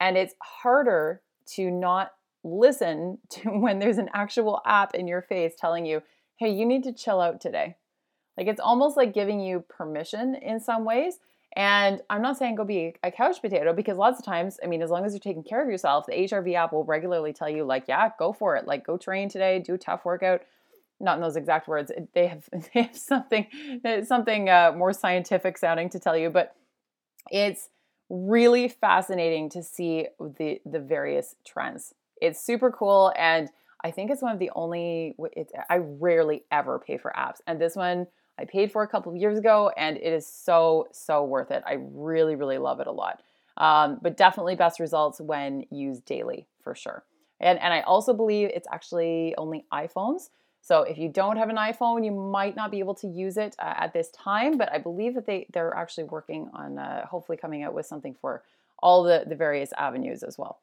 and 0.00 0.16
it's 0.16 0.34
harder 0.40 1.20
to 1.46 1.70
not 1.70 2.12
listen 2.44 3.18
to 3.28 3.48
when 3.58 3.78
there's 3.78 3.98
an 3.98 4.10
actual 4.14 4.60
app 4.66 4.94
in 4.94 5.08
your 5.08 5.22
face 5.22 5.54
telling 5.58 5.84
you 5.84 6.02
hey 6.36 6.50
you 6.50 6.64
need 6.64 6.84
to 6.84 6.92
chill 6.92 7.20
out 7.20 7.40
today 7.40 7.76
like 8.36 8.46
it's 8.46 8.60
almost 8.60 8.96
like 8.96 9.14
giving 9.14 9.40
you 9.40 9.64
permission 9.68 10.34
in 10.34 10.60
some 10.60 10.84
ways. 10.84 11.18
And 11.56 12.00
I'm 12.10 12.20
not 12.20 12.36
saying 12.36 12.56
go 12.56 12.64
be 12.64 12.94
a 13.04 13.12
couch 13.12 13.40
potato 13.40 13.72
because 13.72 13.96
lots 13.96 14.18
of 14.18 14.24
times, 14.24 14.58
I 14.62 14.66
mean, 14.66 14.82
as 14.82 14.90
long 14.90 15.04
as 15.04 15.12
you're 15.12 15.20
taking 15.20 15.44
care 15.44 15.62
of 15.62 15.68
yourself, 15.68 16.06
the 16.06 16.12
HRV 16.12 16.54
app 16.54 16.72
will 16.72 16.84
regularly 16.84 17.32
tell 17.32 17.48
you, 17.48 17.64
like, 17.64 17.84
yeah, 17.86 18.10
go 18.18 18.32
for 18.32 18.56
it. 18.56 18.66
Like, 18.66 18.84
go 18.84 18.96
train 18.96 19.28
today, 19.28 19.60
do 19.60 19.74
a 19.74 19.78
tough 19.78 20.04
workout. 20.04 20.42
Not 20.98 21.16
in 21.16 21.22
those 21.22 21.36
exact 21.36 21.68
words. 21.68 21.92
They 22.12 22.26
have 22.26 22.48
they 22.74 22.82
have 22.82 22.96
something 22.96 23.46
something 24.04 24.48
uh, 24.48 24.72
more 24.76 24.92
scientific 24.92 25.58
sounding 25.58 25.90
to 25.90 26.00
tell 26.00 26.16
you, 26.16 26.30
but 26.30 26.56
it's 27.30 27.68
really 28.08 28.68
fascinating 28.68 29.48
to 29.50 29.62
see 29.62 30.08
the 30.18 30.60
the 30.64 30.80
various 30.80 31.36
trends. 31.46 31.94
It's 32.20 32.42
super 32.42 32.70
cool, 32.70 33.12
and 33.16 33.48
I 33.82 33.90
think 33.90 34.10
it's 34.10 34.22
one 34.22 34.32
of 34.32 34.38
the 34.38 34.50
only. 34.54 35.14
It's, 35.32 35.52
I 35.68 35.76
rarely 35.78 36.44
ever 36.50 36.78
pay 36.78 36.98
for 36.98 37.12
apps, 37.16 37.40
and 37.46 37.60
this 37.60 37.76
one 37.76 38.06
I 38.38 38.44
paid 38.44 38.72
for 38.72 38.82
a 38.82 38.88
couple 38.88 39.12
of 39.12 39.18
years 39.18 39.38
ago, 39.38 39.70
and 39.76 39.96
it 39.96 40.12
is 40.12 40.26
so, 40.26 40.88
so 40.92 41.24
worth 41.24 41.50
it. 41.50 41.62
I 41.66 41.76
really, 41.80 42.34
really 42.34 42.58
love 42.58 42.80
it 42.80 42.86
a 42.86 42.92
lot. 42.92 43.22
Um, 43.56 43.98
but 44.02 44.16
definitely 44.16 44.56
best 44.56 44.80
results 44.80 45.20
when 45.20 45.64
used 45.70 46.04
daily 46.04 46.46
for 46.60 46.74
sure. 46.74 47.04
And, 47.38 47.60
and 47.60 47.72
I 47.72 47.82
also 47.82 48.12
believe 48.12 48.50
it's 48.52 48.66
actually 48.72 49.34
only 49.38 49.64
iPhones. 49.72 50.30
So 50.60 50.82
if 50.82 50.98
you 50.98 51.08
don't 51.08 51.36
have 51.36 51.50
an 51.50 51.56
iPhone, 51.56 52.04
you 52.04 52.10
might 52.10 52.56
not 52.56 52.70
be 52.70 52.78
able 52.80 52.94
to 52.96 53.06
use 53.06 53.36
it 53.36 53.54
uh, 53.58 53.74
at 53.76 53.92
this 53.92 54.10
time, 54.10 54.56
but 54.58 54.72
I 54.72 54.78
believe 54.78 55.14
that 55.14 55.26
they, 55.26 55.46
they're 55.52 55.76
actually 55.76 56.04
working 56.04 56.50
on 56.54 56.78
uh, 56.78 57.06
hopefully 57.06 57.38
coming 57.38 57.62
out 57.62 57.74
with 57.74 57.86
something 57.86 58.16
for 58.20 58.42
all 58.80 59.04
the, 59.04 59.24
the 59.26 59.36
various 59.36 59.72
avenues 59.76 60.22
as 60.22 60.38
well. 60.38 60.58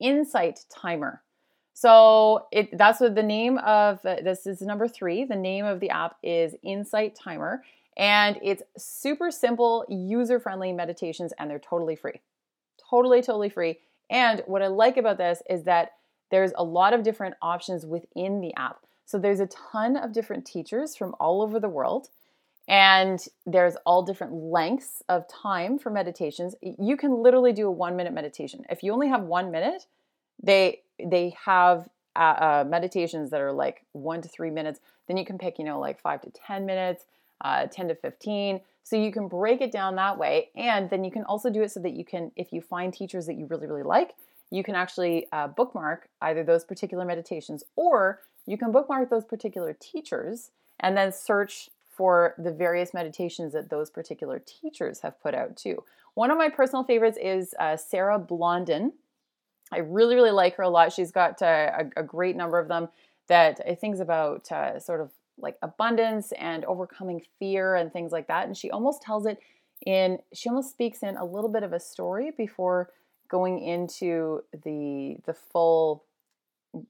Insight 0.00 0.64
Timer. 0.68 1.22
So 1.74 2.46
it, 2.52 2.76
that's 2.76 3.00
what 3.00 3.14
the 3.14 3.22
name 3.22 3.58
of 3.58 4.04
uh, 4.04 4.16
this 4.22 4.46
is 4.46 4.60
number 4.60 4.86
three. 4.86 5.24
The 5.24 5.36
name 5.36 5.64
of 5.64 5.80
the 5.80 5.90
app 5.90 6.16
is 6.22 6.54
Insight 6.62 7.14
Timer, 7.14 7.64
and 7.96 8.38
it's 8.42 8.62
super 8.76 9.30
simple, 9.30 9.84
user 9.88 10.38
friendly 10.38 10.72
meditations, 10.72 11.32
and 11.38 11.50
they're 11.50 11.58
totally 11.58 11.96
free. 11.96 12.20
Totally, 12.90 13.22
totally 13.22 13.48
free. 13.48 13.78
And 14.10 14.42
what 14.46 14.62
I 14.62 14.66
like 14.66 14.96
about 14.96 15.18
this 15.18 15.42
is 15.48 15.64
that 15.64 15.92
there's 16.30 16.52
a 16.56 16.64
lot 16.64 16.92
of 16.92 17.02
different 17.02 17.34
options 17.40 17.86
within 17.86 18.40
the 18.40 18.54
app. 18.56 18.78
So 19.06 19.18
there's 19.18 19.40
a 19.40 19.48
ton 19.48 19.96
of 19.96 20.12
different 20.12 20.46
teachers 20.46 20.96
from 20.96 21.14
all 21.18 21.42
over 21.42 21.58
the 21.58 21.68
world. 21.68 22.08
And 22.68 23.22
there's 23.44 23.74
all 23.84 24.02
different 24.02 24.34
lengths 24.34 25.02
of 25.08 25.26
time 25.28 25.78
for 25.78 25.90
meditations. 25.90 26.54
You 26.62 26.96
can 26.96 27.22
literally 27.22 27.52
do 27.52 27.66
a 27.66 27.70
one 27.70 27.96
minute 27.96 28.12
meditation. 28.12 28.64
If 28.70 28.82
you 28.82 28.92
only 28.92 29.08
have 29.08 29.22
one 29.22 29.50
minute, 29.50 29.86
they 30.42 30.82
they 31.04 31.34
have 31.44 31.88
uh, 32.14 32.18
uh, 32.18 32.64
meditations 32.68 33.30
that 33.30 33.40
are 33.40 33.52
like 33.52 33.84
one 33.92 34.22
to 34.22 34.28
three 34.28 34.50
minutes. 34.50 34.80
Then 35.08 35.16
you 35.16 35.24
can 35.24 35.38
pick, 35.38 35.58
you 35.58 35.64
know, 35.64 35.80
like 35.80 36.00
five 36.00 36.20
to 36.22 36.30
ten 36.30 36.64
minutes, 36.64 37.04
uh, 37.40 37.66
ten 37.66 37.88
to 37.88 37.94
fifteen. 37.94 38.60
So 38.84 38.96
you 38.96 39.12
can 39.12 39.28
break 39.28 39.60
it 39.60 39.70
down 39.70 39.96
that 39.96 40.18
way, 40.18 40.50
and 40.56 40.90
then 40.90 41.04
you 41.04 41.10
can 41.10 41.24
also 41.24 41.50
do 41.50 41.62
it 41.62 41.70
so 41.70 41.80
that 41.80 41.92
you 41.92 42.04
can, 42.04 42.32
if 42.34 42.52
you 42.52 42.60
find 42.60 42.92
teachers 42.92 43.26
that 43.26 43.36
you 43.36 43.46
really 43.46 43.66
really 43.66 43.82
like, 43.82 44.14
you 44.50 44.62
can 44.62 44.74
actually 44.74 45.26
uh, 45.32 45.48
bookmark 45.48 46.08
either 46.20 46.44
those 46.44 46.64
particular 46.64 47.04
meditations 47.04 47.64
or 47.76 48.20
you 48.46 48.58
can 48.58 48.72
bookmark 48.72 49.08
those 49.08 49.24
particular 49.24 49.76
teachers 49.80 50.50
and 50.80 50.96
then 50.96 51.12
search 51.12 51.70
for 51.92 52.34
the 52.38 52.50
various 52.50 52.94
meditations 52.94 53.52
that 53.52 53.70
those 53.70 53.90
particular 53.90 54.38
teachers 54.38 55.00
have 55.00 55.20
put 55.22 55.34
out 55.34 55.56
too. 55.56 55.84
One 56.14 56.30
of 56.30 56.38
my 56.38 56.48
personal 56.48 56.84
favorites 56.84 57.18
is 57.20 57.54
uh, 57.58 57.76
Sarah 57.76 58.18
Blondin. 58.18 58.92
I 59.70 59.78
really, 59.78 60.14
really 60.14 60.30
like 60.30 60.56
her 60.56 60.62
a 60.62 60.68
lot. 60.68 60.92
She's 60.92 61.12
got 61.12 61.40
uh, 61.42 61.84
a, 61.96 62.00
a, 62.00 62.02
great 62.02 62.36
number 62.36 62.58
of 62.58 62.68
them 62.68 62.88
that 63.28 63.60
I 63.66 63.74
think 63.74 63.94
is 63.94 64.00
about 64.00 64.50
uh, 64.52 64.78
sort 64.78 65.00
of 65.00 65.10
like 65.38 65.56
abundance 65.62 66.32
and 66.32 66.64
overcoming 66.66 67.22
fear 67.38 67.74
and 67.74 67.92
things 67.92 68.12
like 68.12 68.28
that. 68.28 68.46
And 68.46 68.56
she 68.56 68.70
almost 68.70 69.00
tells 69.00 69.24
it 69.24 69.38
in, 69.86 70.18
she 70.34 70.48
almost 70.48 70.70
speaks 70.70 71.02
in 71.02 71.16
a 71.16 71.24
little 71.24 71.48
bit 71.48 71.62
of 71.62 71.72
a 71.72 71.80
story 71.80 72.32
before 72.36 72.90
going 73.32 73.60
into 73.60 74.42
the 74.64 75.16
the 75.24 75.32
full 75.32 76.04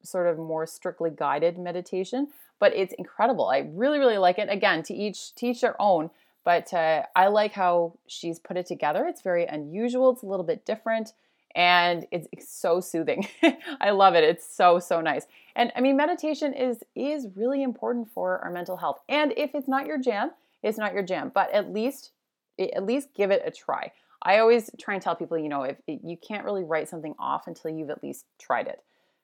sort 0.03 0.27
of 0.27 0.39
more 0.39 0.67
strictly 0.67 1.11
guided 1.11 1.59
meditation 1.59 2.29
but 2.62 2.77
it's 2.77 2.95
incredible. 2.97 3.49
I 3.49 3.69
really 3.75 3.99
really 3.99 4.19
like 4.19 4.39
it. 4.39 4.49
Again 4.49 4.85
to 4.85 4.95
each 4.95 5.35
teach 5.35 5.61
their 5.61 5.81
own 5.81 6.11
but 6.45 6.73
uh, 6.75 7.03
i 7.15 7.29
like 7.29 7.53
how 7.53 7.95
she's 8.07 8.39
put 8.39 8.57
it 8.57 8.67
together. 8.67 9.07
It's 9.07 9.23
very 9.23 9.47
unusual. 9.47 10.11
It's 10.11 10.23
a 10.23 10.27
little 10.27 10.45
bit 10.45 10.65
different 10.65 11.12
and 11.55 12.07
it's, 12.11 12.29
it's 12.33 12.49
so 12.53 12.81
soothing. 12.81 13.27
I 13.81 13.91
love 13.91 14.15
it. 14.15 14.25
It's 14.25 14.47
so 14.57 14.79
so 14.79 15.01
nice. 15.01 15.27
And 15.57 15.73
i 15.77 15.81
mean 15.81 15.97
meditation 15.97 16.53
is 16.55 16.85
is 16.95 17.27
really 17.35 17.62
important 17.62 18.09
for 18.12 18.39
our 18.39 18.51
mental 18.51 18.77
health. 18.77 19.01
And 19.09 19.35
if 19.37 19.55
it's 19.55 19.69
not 19.69 19.87
your 19.87 19.99
jam 19.99 20.31
it's 20.62 20.79
not 20.79 20.95
your 20.95 21.03
jam 21.03 21.33
but 21.35 21.51
at 21.53 21.73
least 21.73 22.12
at 22.59 22.87
least 22.87 23.09
give 23.15 23.31
it 23.31 23.43
a 23.45 23.51
try. 23.51 23.91
I 24.25 24.39
always 24.39 24.71
try 24.79 24.95
and 24.95 25.03
tell 25.03 25.17
people, 25.17 25.37
you 25.37 25.49
know, 25.49 25.65
if 25.65 25.79
you 25.87 26.17
can't 26.17 26.45
really 26.45 26.62
write 26.62 26.89
something 26.89 27.15
off 27.19 27.49
until 27.49 27.73
you've 27.73 27.91
at 27.91 28.05
least 28.05 28.25
tried 28.39 28.69
it. 28.69 28.81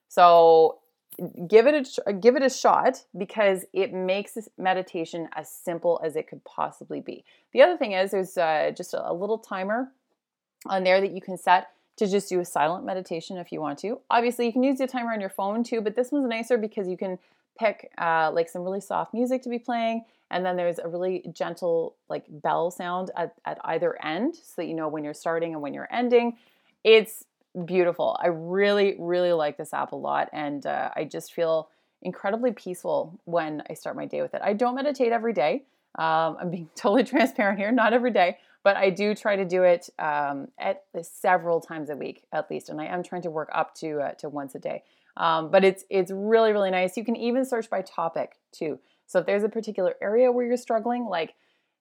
So 0.09 0.79
give 1.47 1.67
it 1.67 1.89
a 2.05 2.13
give 2.13 2.35
it 2.35 2.43
a 2.43 2.49
shot 2.49 3.03
because 3.17 3.65
it 3.73 3.93
makes 3.93 4.37
meditation 4.57 5.29
as 5.33 5.49
simple 5.49 5.99
as 6.03 6.15
it 6.15 6.27
could 6.27 6.43
possibly 6.43 6.99
be. 6.99 7.23
The 7.53 7.61
other 7.61 7.77
thing 7.77 7.93
is 7.93 8.11
there's 8.11 8.37
uh, 8.37 8.71
just 8.75 8.93
a, 8.93 9.09
a 9.09 9.13
little 9.13 9.37
timer 9.37 9.91
on 10.65 10.83
there 10.83 10.99
that 10.99 11.11
you 11.11 11.21
can 11.21 11.37
set 11.37 11.69
to 11.97 12.07
just 12.07 12.29
do 12.29 12.39
a 12.39 12.45
silent 12.45 12.85
meditation 12.85 13.37
if 13.37 13.51
you 13.51 13.61
want 13.61 13.79
to. 13.79 13.99
Obviously, 14.09 14.45
you 14.45 14.53
can 14.53 14.63
use 14.63 14.77
the 14.77 14.87
timer 14.87 15.13
on 15.13 15.19
your 15.21 15.29
phone 15.29 15.63
too, 15.63 15.81
but 15.81 15.95
this 15.95 16.11
one's 16.11 16.27
nicer 16.27 16.57
because 16.57 16.87
you 16.87 16.97
can 16.97 17.19
pick 17.57 17.91
uh, 17.97 18.31
like 18.33 18.49
some 18.49 18.63
really 18.63 18.81
soft 18.81 19.13
music 19.13 19.41
to 19.43 19.49
be 19.49 19.59
playing 19.59 20.03
and 20.31 20.45
then 20.45 20.55
there's 20.55 20.79
a 20.79 20.87
really 20.87 21.23
gentle 21.33 21.95
like 22.07 22.23
bell 22.29 22.71
sound 22.71 23.11
at, 23.15 23.33
at 23.45 23.59
either 23.65 24.03
end 24.03 24.35
so 24.35 24.53
that 24.57 24.67
you 24.67 24.73
know 24.73 24.87
when 24.87 25.03
you're 25.03 25.13
starting 25.13 25.53
and 25.53 25.61
when 25.61 25.73
you're 25.73 25.87
ending 25.91 26.37
it's 26.83 27.25
beautiful. 27.65 28.17
I 28.21 28.27
really 28.27 28.95
really 28.99 29.33
like 29.33 29.57
this 29.57 29.73
app 29.73 29.91
a 29.91 29.95
lot 29.95 30.29
and 30.33 30.65
uh, 30.65 30.89
i 30.95 31.03
just 31.03 31.33
feel 31.33 31.69
incredibly 32.01 32.51
peaceful 32.51 33.19
when 33.25 33.63
i 33.69 33.73
start 33.73 33.95
my 33.95 34.05
day 34.05 34.21
with 34.21 34.33
it. 34.33 34.41
I 34.43 34.53
don't 34.53 34.75
meditate 34.75 35.11
every 35.11 35.33
day 35.33 35.63
um, 35.97 36.37
i'm 36.39 36.51
being 36.51 36.69
totally 36.75 37.03
transparent 37.03 37.59
here 37.59 37.71
not 37.71 37.93
every 37.93 38.11
day 38.11 38.37
but 38.63 38.77
i 38.77 38.89
do 38.89 39.15
try 39.15 39.35
to 39.35 39.45
do 39.45 39.63
it 39.63 39.89
um, 39.99 40.47
at 40.57 40.83
several 41.01 41.59
times 41.59 41.89
a 41.89 41.95
week 41.95 42.23
at 42.31 42.49
least 42.51 42.69
and 42.69 42.79
i 42.79 42.85
am 42.85 43.03
trying 43.03 43.23
to 43.23 43.31
work 43.31 43.49
up 43.53 43.73
to 43.75 43.99
uh, 43.99 44.11
to 44.13 44.29
once 44.29 44.55
a 44.55 44.59
day. 44.59 44.83
Um, 45.17 45.51
but 45.51 45.63
it's 45.63 45.83
it's 45.89 46.11
really 46.11 46.53
really 46.53 46.71
nice. 46.71 46.95
You 46.97 47.03
can 47.03 47.15
even 47.15 47.45
search 47.45 47.69
by 47.69 47.81
topic 47.81 48.37
too. 48.51 48.79
So 49.05 49.19
if 49.19 49.25
there's 49.25 49.43
a 49.43 49.49
particular 49.49 49.95
area 50.01 50.31
where 50.31 50.45
you're 50.45 50.57
struggling, 50.57 51.05
like 51.05 51.33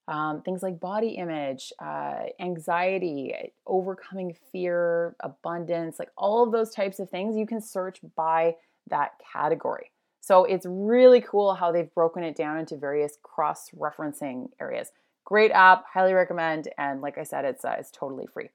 um, 0.09 0.41
things 0.41 0.63
like 0.63 0.81
body 0.81 1.11
image, 1.11 1.71
uh, 1.79 2.23
anxiety, 2.41 3.53
overcoming 3.67 4.35
fear, 4.51 5.15
abundance, 5.21 5.99
like 5.99 6.11
all 6.17 6.43
of 6.43 6.51
those 6.51 6.71
types 6.71 6.99
of 6.99 7.11
things, 7.11 7.37
you 7.37 7.47
can 7.47 7.61
search 7.61 8.01
by 8.17 8.57
that 8.89 9.13
category. 9.33 9.91
So 10.21 10.45
it's 10.45 10.67
really 10.69 11.21
cool 11.21 11.55
how 11.55 11.71
they've 11.71 11.95
broken 11.95 12.23
it 12.25 12.35
down 12.35 12.59
into 12.59 12.77
various 12.77 13.19
cross 13.23 13.71
referencing 13.79 14.49
areas. 14.59 14.93
Great 15.27 15.53
app, 15.53 15.85
highly 15.93 16.15
recommend. 16.15 16.69
And 16.79 17.03
like 17.03 17.19
I 17.19 17.23
said, 17.23 17.45
it's, 17.45 17.65
uh, 17.65 17.77
it's 17.79 17.91
totally 17.91 18.27
free. 18.27 18.49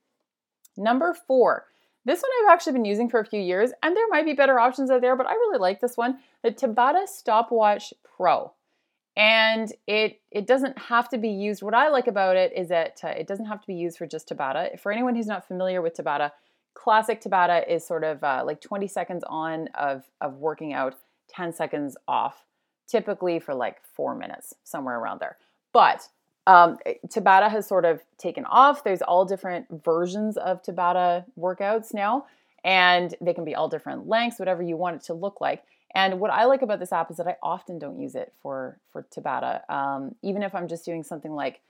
Number 0.76 1.14
four, 1.14 1.68
this 2.04 2.22
one 2.22 2.32
I've 2.42 2.54
actually 2.54 2.74
been 2.74 2.84
using 2.86 3.10
for 3.10 3.20
a 3.20 3.26
few 3.26 3.40
years, 3.40 3.72
and 3.84 3.96
there 3.96 4.08
might 4.10 4.26
be 4.26 4.34
better 4.34 4.60
options 4.60 4.90
out 4.90 5.02
there, 5.02 5.16
but 5.16 5.28
I 5.28 5.34
really 5.34 5.60
like 5.60 5.82
this 5.82 5.96
one 5.96 6.18
the 6.42 6.52
Tabata 6.52 7.08
Stopwatch 7.08 7.94
Pro 8.04 8.54
and 9.16 9.72
it 9.88 10.22
it 10.32 10.48
doesn't 10.48 10.78
have 10.78 11.08
to 11.08 11.18
be 11.18 11.30
used 11.30 11.62
what 11.62 11.74
i 11.74 11.90
like 11.90 12.08
about 12.08 12.36
it 12.36 12.52
is 12.56 12.70
that 12.70 13.00
uh, 13.04 13.10
it 13.10 13.28
doesn't 13.28 13.46
have 13.46 13.62
to 13.62 13.68
be 13.68 13.76
used 13.76 13.98
for 13.98 14.08
just 14.08 14.28
tabata. 14.28 14.80
For 14.80 14.92
anyone 14.92 15.16
who's 15.16 15.28
not 15.28 15.48
familiar 15.48 15.82
with 15.82 15.96
tabata 15.96 16.32
classic 16.74 17.22
tabata 17.22 17.68
is 17.68 17.86
sort 17.86 18.04
of 18.04 18.24
uh, 18.24 18.44
like 18.46 18.62
20 18.62 18.88
seconds 18.88 19.24
on 19.28 19.68
of 19.76 20.04
of 20.22 20.38
working 20.38 20.74
out 20.74 20.96
10 21.30 21.54
seconds 21.54 21.96
off 22.08 22.46
typically 22.88 23.40
for 23.40 23.54
like 23.54 23.82
four 23.84 24.16
minutes 24.16 24.54
somewhere 24.64 25.00
around 25.00 25.20
there. 25.22 25.38
But 25.72 26.08
um, 26.46 26.78
tabata 27.08 27.50
has 27.50 27.66
sort 27.66 27.86
of 27.86 28.02
taken 28.18 28.46
off. 28.46 28.84
There's 28.84 29.02
all 29.02 29.26
different 29.26 29.66
versions 29.84 30.36
of 30.38 30.62
tabata 30.62 31.26
workouts 31.40 31.94
now 31.94 32.26
and 32.64 33.16
they 33.22 33.34
can 33.34 33.46
be 33.46 33.56
all 33.56 33.68
different 33.68 34.08
lengths 34.08 34.40
whatever 34.40 34.64
you 34.64 34.78
want 34.78 34.96
it 34.96 35.04
to 35.04 35.14
look 35.14 35.42
like 35.42 35.64
and 35.96 36.20
what 36.20 36.32
I 36.32 36.46
like 36.46 36.62
about 36.62 36.80
this 36.80 36.92
app 36.92 37.12
is 37.12 37.18
that 37.18 37.28
I 37.28 37.38
often 37.44 37.78
don't 37.78 38.00
use 38.00 38.16
it 38.16 38.34
for 38.42 38.80
for 38.92 39.06
Tabata. 39.16 39.70
Um, 39.70 40.16
even 40.24 40.42
if 40.42 40.56
I'm 40.56 40.68
just 40.68 40.86
doing 40.86 41.04
something 41.04 41.32
like 41.32 41.62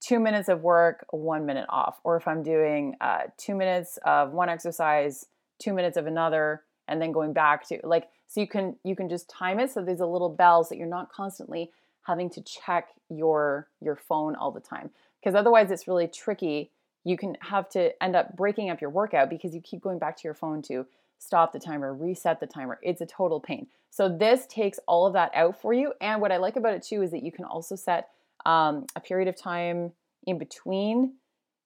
two 0.00 0.18
minutes 0.18 0.48
of 0.48 0.62
work, 0.62 1.06
one 1.10 1.46
minute 1.46 1.66
off, 1.68 2.00
or 2.04 2.16
if 2.16 2.26
I'm 2.28 2.42
doing 2.42 2.96
uh, 3.00 3.24
two 3.36 3.54
minutes 3.54 3.98
of 4.04 4.32
one 4.32 4.48
exercise, 4.48 5.26
two 5.58 5.72
minutes 5.72 5.96
of 5.96 6.06
another, 6.06 6.62
and 6.88 7.00
then 7.00 7.12
going 7.12 7.32
back 7.32 7.66
to 7.68 7.80
like 7.82 8.08
so 8.26 8.40
you 8.40 8.46
can 8.46 8.76
you 8.84 8.94
can 8.94 9.08
just 9.08 9.30
time 9.30 9.58
it 9.58 9.70
so 9.70 9.82
there's 9.82 10.00
a 10.00 10.06
little 10.06 10.28
bell 10.28 10.62
so 10.62 10.74
you're 10.74 10.86
not 10.86 11.10
constantly 11.10 11.70
having 12.02 12.28
to 12.30 12.42
check 12.42 12.88
your 13.08 13.68
your 13.80 13.96
phone 13.96 14.34
all 14.34 14.50
the 14.50 14.60
time. 14.60 14.90
Because 15.20 15.34
otherwise 15.34 15.70
it's 15.70 15.88
really 15.88 16.08
tricky. 16.08 16.70
You 17.04 17.16
can 17.16 17.36
have 17.40 17.68
to 17.70 18.02
end 18.02 18.14
up 18.14 18.36
breaking 18.36 18.68
up 18.68 18.80
your 18.80 18.90
workout 18.90 19.30
because 19.30 19.54
you 19.54 19.62
keep 19.62 19.80
going 19.80 19.98
back 19.98 20.16
to 20.18 20.22
your 20.24 20.34
phone 20.34 20.60
to 20.62 20.86
stop 21.20 21.52
the 21.52 21.60
timer, 21.60 21.94
reset 21.94 22.40
the 22.40 22.46
timer. 22.46 22.80
It's 22.82 23.00
a 23.00 23.06
total 23.06 23.38
pain. 23.38 23.68
So 23.90 24.08
this 24.08 24.46
takes 24.46 24.80
all 24.88 25.06
of 25.06 25.12
that 25.12 25.30
out 25.34 25.60
for 25.60 25.72
you. 25.72 25.92
And 26.00 26.20
what 26.20 26.32
I 26.32 26.38
like 26.38 26.56
about 26.56 26.74
it 26.74 26.82
too 26.82 27.02
is 27.02 27.10
that 27.10 27.22
you 27.22 27.30
can 27.30 27.44
also 27.44 27.76
set 27.76 28.08
um, 28.46 28.86
a 28.96 29.00
period 29.00 29.28
of 29.28 29.36
time 29.36 29.92
in 30.26 30.38
between 30.38 31.12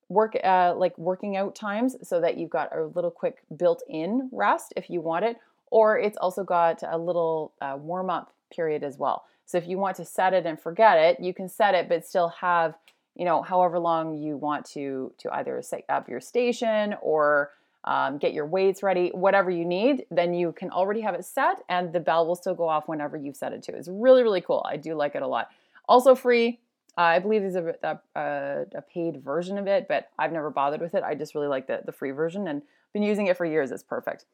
work 0.08 0.36
uh, 0.44 0.74
like 0.76 0.96
working 0.98 1.36
out 1.36 1.54
times 1.54 1.96
so 2.02 2.20
that 2.20 2.36
you've 2.36 2.50
got 2.50 2.74
a 2.76 2.84
little 2.84 3.10
quick 3.10 3.38
built-in 3.56 4.28
rest 4.32 4.72
if 4.76 4.90
you 4.90 5.00
want 5.00 5.24
it 5.24 5.38
or 5.70 5.98
it's 5.98 6.18
also 6.18 6.44
got 6.44 6.82
a 6.86 6.98
little 6.98 7.52
uh, 7.62 7.76
warm-up 7.78 8.32
period 8.54 8.84
as 8.84 8.98
well 8.98 9.24
so 9.46 9.56
if 9.56 9.66
you 9.66 9.78
want 9.78 9.96
to 9.96 10.04
set 10.04 10.34
it 10.34 10.44
and 10.44 10.60
forget 10.60 10.98
it 10.98 11.18
you 11.20 11.32
can 11.32 11.48
set 11.48 11.74
it 11.74 11.88
but 11.88 12.06
still 12.06 12.28
have 12.28 12.74
you 13.14 13.24
know 13.24 13.40
however 13.40 13.78
long 13.78 14.14
you 14.14 14.36
want 14.36 14.64
to 14.66 15.10
to 15.16 15.34
either 15.36 15.60
set 15.62 15.84
up 15.88 16.06
your 16.06 16.20
station 16.20 16.94
or 17.00 17.50
um, 17.84 18.18
get 18.18 18.32
your 18.32 18.46
weights 18.46 18.82
ready, 18.82 19.10
whatever 19.10 19.50
you 19.50 19.64
need, 19.64 20.06
then 20.10 20.32
you 20.32 20.52
can 20.52 20.70
already 20.70 21.02
have 21.02 21.14
it 21.14 21.24
set 21.24 21.62
and 21.68 21.92
the 21.92 22.00
bell 22.00 22.26
will 22.26 22.34
still 22.34 22.54
go 22.54 22.66
off 22.68 22.88
whenever 22.88 23.16
you've 23.16 23.36
set 23.36 23.52
it 23.52 23.62
to. 23.64 23.72
It's 23.74 23.88
really, 23.88 24.22
really 24.22 24.40
cool. 24.40 24.64
I 24.68 24.76
do 24.76 24.94
like 24.94 25.14
it 25.14 25.22
a 25.22 25.26
lot. 25.26 25.48
Also 25.88 26.14
free. 26.14 26.60
Uh, 26.96 27.00
I 27.02 27.18
believe 27.18 27.42
there's 27.42 27.56
a, 27.56 27.98
a, 28.14 28.66
a, 28.76 28.82
paid 28.82 29.22
version 29.22 29.58
of 29.58 29.66
it, 29.66 29.88
but 29.88 30.10
I've 30.16 30.30
never 30.30 30.48
bothered 30.48 30.80
with 30.80 30.94
it. 30.94 31.02
I 31.02 31.16
just 31.16 31.34
really 31.34 31.48
like 31.48 31.66
the, 31.66 31.80
the 31.84 31.90
free 31.90 32.12
version 32.12 32.46
and 32.46 32.62
been 32.92 33.02
using 33.02 33.26
it 33.26 33.36
for 33.36 33.44
years. 33.44 33.72
It's 33.72 33.82
perfect. 33.82 34.26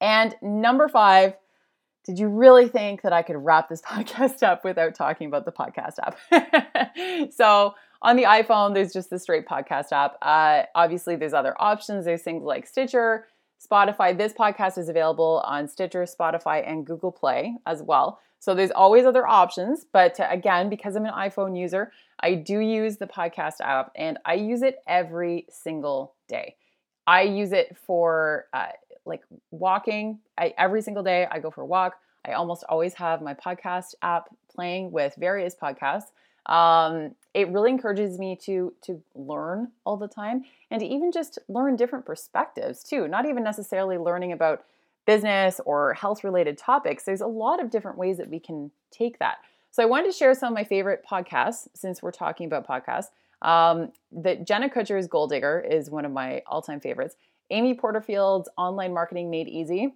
And 0.00 0.36
number 0.40 0.88
five, 0.88 1.34
did 2.04 2.18
you 2.18 2.28
really 2.28 2.68
think 2.68 3.02
that 3.02 3.12
I 3.12 3.22
could 3.22 3.36
wrap 3.36 3.68
this 3.68 3.82
podcast 3.86 4.42
up 4.42 4.64
without 4.64 4.94
talking 4.94 5.26
about 5.26 5.44
the 5.44 5.52
podcast 5.52 5.98
app? 5.98 7.32
so 7.32 7.74
on 8.04 8.16
the 8.16 8.24
iPhone, 8.24 8.74
there's 8.74 8.92
just 8.92 9.08
the 9.08 9.18
straight 9.18 9.46
podcast 9.46 9.90
app. 9.90 10.16
Uh, 10.20 10.64
obviously, 10.74 11.16
there's 11.16 11.32
other 11.32 11.56
options. 11.58 12.04
There's 12.04 12.22
things 12.22 12.44
like 12.44 12.66
Stitcher, 12.66 13.26
Spotify. 13.58 14.16
This 14.16 14.34
podcast 14.34 14.76
is 14.76 14.90
available 14.90 15.42
on 15.46 15.66
Stitcher, 15.66 16.04
Spotify, 16.04 16.62
and 16.70 16.86
Google 16.86 17.10
Play 17.10 17.56
as 17.66 17.82
well. 17.82 18.20
So 18.40 18.54
there's 18.54 18.70
always 18.70 19.06
other 19.06 19.26
options. 19.26 19.86
But 19.90 20.20
again, 20.20 20.68
because 20.68 20.96
I'm 20.96 21.06
an 21.06 21.14
iPhone 21.14 21.58
user, 21.58 21.92
I 22.20 22.34
do 22.34 22.58
use 22.58 22.98
the 22.98 23.06
podcast 23.06 23.62
app 23.62 23.90
and 23.96 24.18
I 24.26 24.34
use 24.34 24.60
it 24.60 24.76
every 24.86 25.46
single 25.48 26.14
day. 26.28 26.56
I 27.06 27.22
use 27.22 27.52
it 27.52 27.74
for 27.86 28.44
uh, 28.52 28.66
like 29.06 29.22
walking. 29.50 30.18
I, 30.36 30.52
every 30.58 30.82
single 30.82 31.02
day 31.02 31.26
I 31.30 31.38
go 31.38 31.50
for 31.50 31.62
a 31.62 31.66
walk. 31.66 31.94
I 32.26 32.32
almost 32.32 32.64
always 32.68 32.92
have 32.94 33.22
my 33.22 33.32
podcast 33.32 33.94
app 34.02 34.28
playing 34.54 34.92
with 34.92 35.14
various 35.16 35.54
podcasts. 35.54 36.10
Um, 36.46 37.14
it 37.32 37.48
really 37.48 37.70
encourages 37.70 38.18
me 38.18 38.36
to 38.44 38.72
to 38.82 39.02
learn 39.14 39.72
all 39.84 39.96
the 39.96 40.08
time 40.08 40.44
and 40.70 40.80
to 40.80 40.86
even 40.86 41.10
just 41.10 41.38
learn 41.48 41.76
different 41.76 42.06
perspectives 42.06 42.82
too. 42.82 43.08
Not 43.08 43.26
even 43.26 43.42
necessarily 43.42 43.98
learning 43.98 44.32
about 44.32 44.64
business 45.06 45.60
or 45.64 45.94
health 45.94 46.24
related 46.24 46.56
topics. 46.56 47.04
There's 47.04 47.20
a 47.20 47.26
lot 47.26 47.62
of 47.62 47.70
different 47.70 47.98
ways 47.98 48.16
that 48.18 48.30
we 48.30 48.38
can 48.38 48.70
take 48.90 49.18
that. 49.18 49.38
So 49.70 49.82
I 49.82 49.86
wanted 49.86 50.12
to 50.12 50.16
share 50.16 50.34
some 50.34 50.52
of 50.52 50.54
my 50.54 50.64
favorite 50.64 51.04
podcasts 51.08 51.68
since 51.74 52.02
we're 52.02 52.12
talking 52.12 52.46
about 52.46 52.66
podcasts. 52.66 53.08
Um, 53.42 53.92
the 54.12 54.36
Jenna 54.36 54.70
Kutcher's 54.70 55.06
Goal 55.06 55.26
Digger 55.26 55.60
is 55.68 55.90
one 55.90 56.04
of 56.04 56.12
my 56.12 56.42
all-time 56.46 56.80
favorites. 56.80 57.16
Amy 57.50 57.74
Porterfield's 57.74 58.48
Online 58.56 58.94
Marketing 58.94 59.30
Made 59.30 59.48
Easy, 59.48 59.94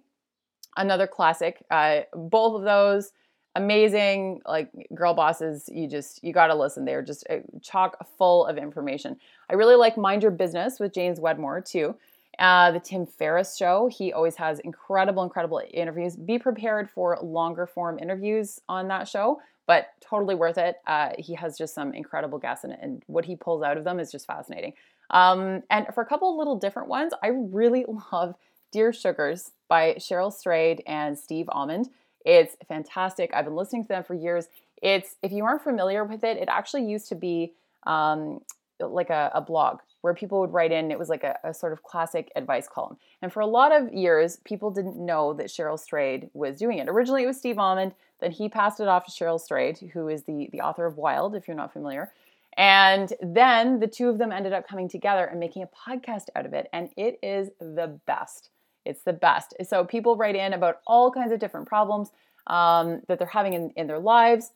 another 0.77 1.07
classic. 1.07 1.63
Uh, 1.71 2.01
both 2.13 2.59
of 2.59 2.63
those 2.63 3.11
amazing 3.59 4.41
like 4.45 4.69
girl 4.93 5.13
bosses 5.13 5.69
you 5.71 5.87
just 5.87 6.23
you 6.23 6.33
got 6.33 6.47
to 6.47 6.55
listen 6.55 6.85
they're 6.85 7.01
just 7.01 7.25
uh, 7.29 7.37
chock 7.61 7.97
full 8.17 8.45
of 8.45 8.57
information 8.57 9.15
i 9.49 9.53
really 9.53 9.75
like 9.75 9.97
mind 9.97 10.21
your 10.21 10.31
business 10.31 10.79
with 10.79 10.93
james 10.93 11.19
wedmore 11.19 11.61
too 11.61 11.95
uh, 12.39 12.71
the 12.71 12.79
tim 12.79 13.05
ferriss 13.05 13.57
show 13.57 13.87
he 13.91 14.13
always 14.13 14.35
has 14.35 14.59
incredible 14.59 15.23
incredible 15.23 15.61
interviews 15.73 16.15
be 16.15 16.39
prepared 16.39 16.89
for 16.89 17.17
longer 17.21 17.67
form 17.67 17.99
interviews 17.99 18.59
on 18.67 18.87
that 18.87 19.07
show 19.07 19.39
but 19.69 19.89
totally 20.01 20.33
worth 20.33 20.57
it. 20.57 20.77
Uh, 20.87 21.11
he 21.19 21.35
has 21.35 21.55
just 21.55 21.75
some 21.75 21.93
incredible 21.93 22.39
guests 22.39 22.65
it, 22.65 22.79
and 22.81 23.03
what 23.05 23.23
he 23.23 23.35
pulls 23.35 23.61
out 23.61 23.77
of 23.77 23.83
them 23.83 23.99
is 23.99 24.11
just 24.11 24.25
fascinating. 24.25 24.73
Um, 25.11 25.61
and 25.69 25.85
for 25.93 26.01
a 26.01 26.07
couple 26.07 26.35
little 26.35 26.55
different 26.55 26.89
ones, 26.89 27.13
I 27.21 27.27
really 27.27 27.85
love 28.11 28.33
Dear 28.71 28.91
Sugars 28.91 29.51
by 29.67 29.93
Cheryl 29.99 30.33
Strayed 30.33 30.81
and 30.87 31.15
Steve 31.15 31.45
Almond. 31.49 31.89
It's 32.29 32.55
fantastic. 32.67 33.31
I've 33.33 33.45
been 33.45 33.55
listening 33.55 33.85
to 33.85 33.87
them 33.87 34.03
for 34.03 34.13
years. 34.13 34.49
It's 34.83 35.15
if 35.23 35.31
you 35.31 35.45
aren't 35.45 35.63
familiar 35.63 36.03
with 36.03 36.23
it, 36.23 36.37
it 36.37 36.47
actually 36.47 36.85
used 36.85 37.09
to 37.09 37.15
be 37.15 37.53
um, 37.87 38.41
like 38.79 39.09
a, 39.09 39.31
a, 39.33 39.41
blog 39.41 39.79
where 40.01 40.13
people 40.13 40.39
would 40.39 40.53
write 40.53 40.71
in. 40.71 40.91
It 40.91 40.99
was 40.99 41.09
like 41.09 41.23
a, 41.23 41.39
a, 41.43 41.55
sort 41.55 41.73
of 41.73 41.81
classic 41.81 42.31
advice 42.35 42.67
column. 42.67 42.97
And 43.23 43.33
for 43.33 43.39
a 43.39 43.47
lot 43.47 43.71
of 43.71 43.91
years, 43.91 44.37
people 44.43 44.69
didn't 44.69 44.95
know 44.95 45.33
that 45.33 45.47
Cheryl 45.47 45.79
Strayed 45.79 46.29
was 46.35 46.57
doing 46.57 46.77
it. 46.77 46.87
Originally, 46.87 47.23
it 47.23 47.27
was 47.27 47.37
Steve 47.37 47.57
Almond. 47.57 47.95
Then 48.19 48.29
he 48.29 48.47
passed 48.47 48.79
it 48.79 48.87
off 48.87 49.05
to 49.07 49.11
Cheryl 49.11 49.41
Strayed, 49.41 49.79
who 49.93 50.07
is 50.07 50.23
the, 50.23 50.49
the 50.51 50.61
author 50.61 50.85
of 50.85 50.97
Wild, 50.97 51.35
if 51.35 51.47
you're 51.47 51.57
not 51.57 51.73
familiar. 51.73 52.11
And 52.55 53.11
then 53.23 53.79
the 53.79 53.87
two 53.87 54.07
of 54.07 54.19
them 54.19 54.31
ended 54.31 54.53
up 54.53 54.67
coming 54.67 54.87
together 54.87 55.25
and 55.25 55.39
making 55.39 55.63
a 55.63 55.67
podcast 55.67 56.25
out 56.35 56.45
of 56.45 56.53
it. 56.53 56.69
And 56.71 56.91
it 56.95 57.17
is 57.23 57.49
the 57.59 57.99
best. 58.05 58.51
It's 58.85 59.01
the 59.01 59.13
best. 59.13 59.53
So 59.67 59.83
people 59.83 60.15
write 60.15 60.35
in 60.35 60.53
about 60.53 60.81
all 60.87 61.11
kinds 61.11 61.31
of 61.31 61.39
different 61.39 61.67
problems 61.67 62.11
um, 62.47 63.01
that 63.07 63.19
they're 63.19 63.27
having 63.27 63.53
in, 63.53 63.71
in 63.75 63.87
their 63.87 63.99
lives. 63.99 64.51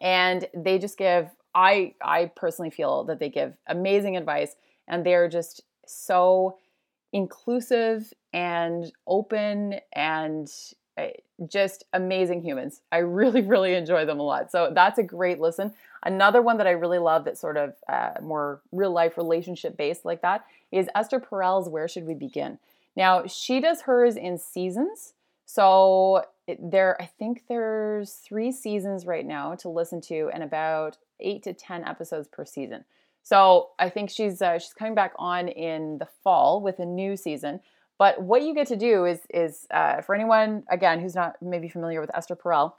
And 0.00 0.46
they 0.54 0.78
just 0.78 0.96
give, 0.96 1.28
I, 1.54 1.94
I 2.02 2.30
personally 2.36 2.70
feel 2.70 3.04
that 3.04 3.18
they 3.18 3.28
give 3.28 3.54
amazing 3.66 4.16
advice 4.16 4.54
and 4.88 5.04
they're 5.04 5.28
just 5.28 5.62
so 5.86 6.56
inclusive 7.12 8.12
and 8.32 8.92
open 9.06 9.80
and 9.92 10.50
just 11.48 11.84
amazing 11.92 12.42
humans. 12.42 12.80
I 12.92 12.98
really, 12.98 13.42
really 13.42 13.74
enjoy 13.74 14.04
them 14.04 14.20
a 14.20 14.24
lot. 14.24 14.50
So 14.50 14.72
that's 14.74 14.98
a 14.98 15.02
great 15.02 15.40
listen. 15.40 15.72
Another 16.02 16.40
one 16.40 16.56
that 16.58 16.66
I 16.66 16.70
really 16.70 16.98
love 16.98 17.24
that's 17.24 17.40
sort 17.40 17.56
of 17.56 17.74
uh, 17.88 18.12
more 18.22 18.60
real 18.72 18.92
life 18.92 19.16
relationship 19.16 19.76
based 19.76 20.04
like 20.04 20.22
that 20.22 20.44
is 20.72 20.88
Esther 20.94 21.20
Perel's 21.20 21.68
Where 21.68 21.88
Should 21.88 22.06
We 22.06 22.14
Begin? 22.14 22.58
Now, 22.96 23.26
she 23.26 23.60
does 23.60 23.82
hers 23.82 24.16
in 24.16 24.38
seasons. 24.38 25.14
So 25.46 26.24
there, 26.58 27.00
I 27.00 27.06
think 27.06 27.44
there's 27.48 28.14
three 28.14 28.52
seasons 28.52 29.06
right 29.06 29.26
now 29.26 29.54
to 29.56 29.68
listen 29.68 30.00
to 30.02 30.30
and 30.32 30.42
about 30.42 30.98
eight 31.18 31.42
to 31.44 31.52
10 31.52 31.84
episodes 31.84 32.28
per 32.28 32.44
season. 32.44 32.84
So 33.22 33.70
I 33.78 33.90
think 33.90 34.10
she's 34.10 34.40
uh, 34.40 34.58
she's 34.58 34.72
coming 34.72 34.94
back 34.94 35.12
on 35.18 35.48
in 35.48 35.98
the 35.98 36.08
fall 36.24 36.62
with 36.62 36.78
a 36.78 36.86
new 36.86 37.16
season. 37.16 37.60
But 37.98 38.22
what 38.22 38.42
you 38.42 38.54
get 38.54 38.66
to 38.68 38.76
do 38.76 39.04
is, 39.04 39.20
is 39.28 39.66
uh, 39.70 40.00
for 40.00 40.14
anyone, 40.14 40.62
again, 40.70 41.00
who's 41.00 41.14
not 41.14 41.36
maybe 41.42 41.68
familiar 41.68 42.00
with 42.00 42.10
Esther 42.16 42.34
Perel, 42.34 42.72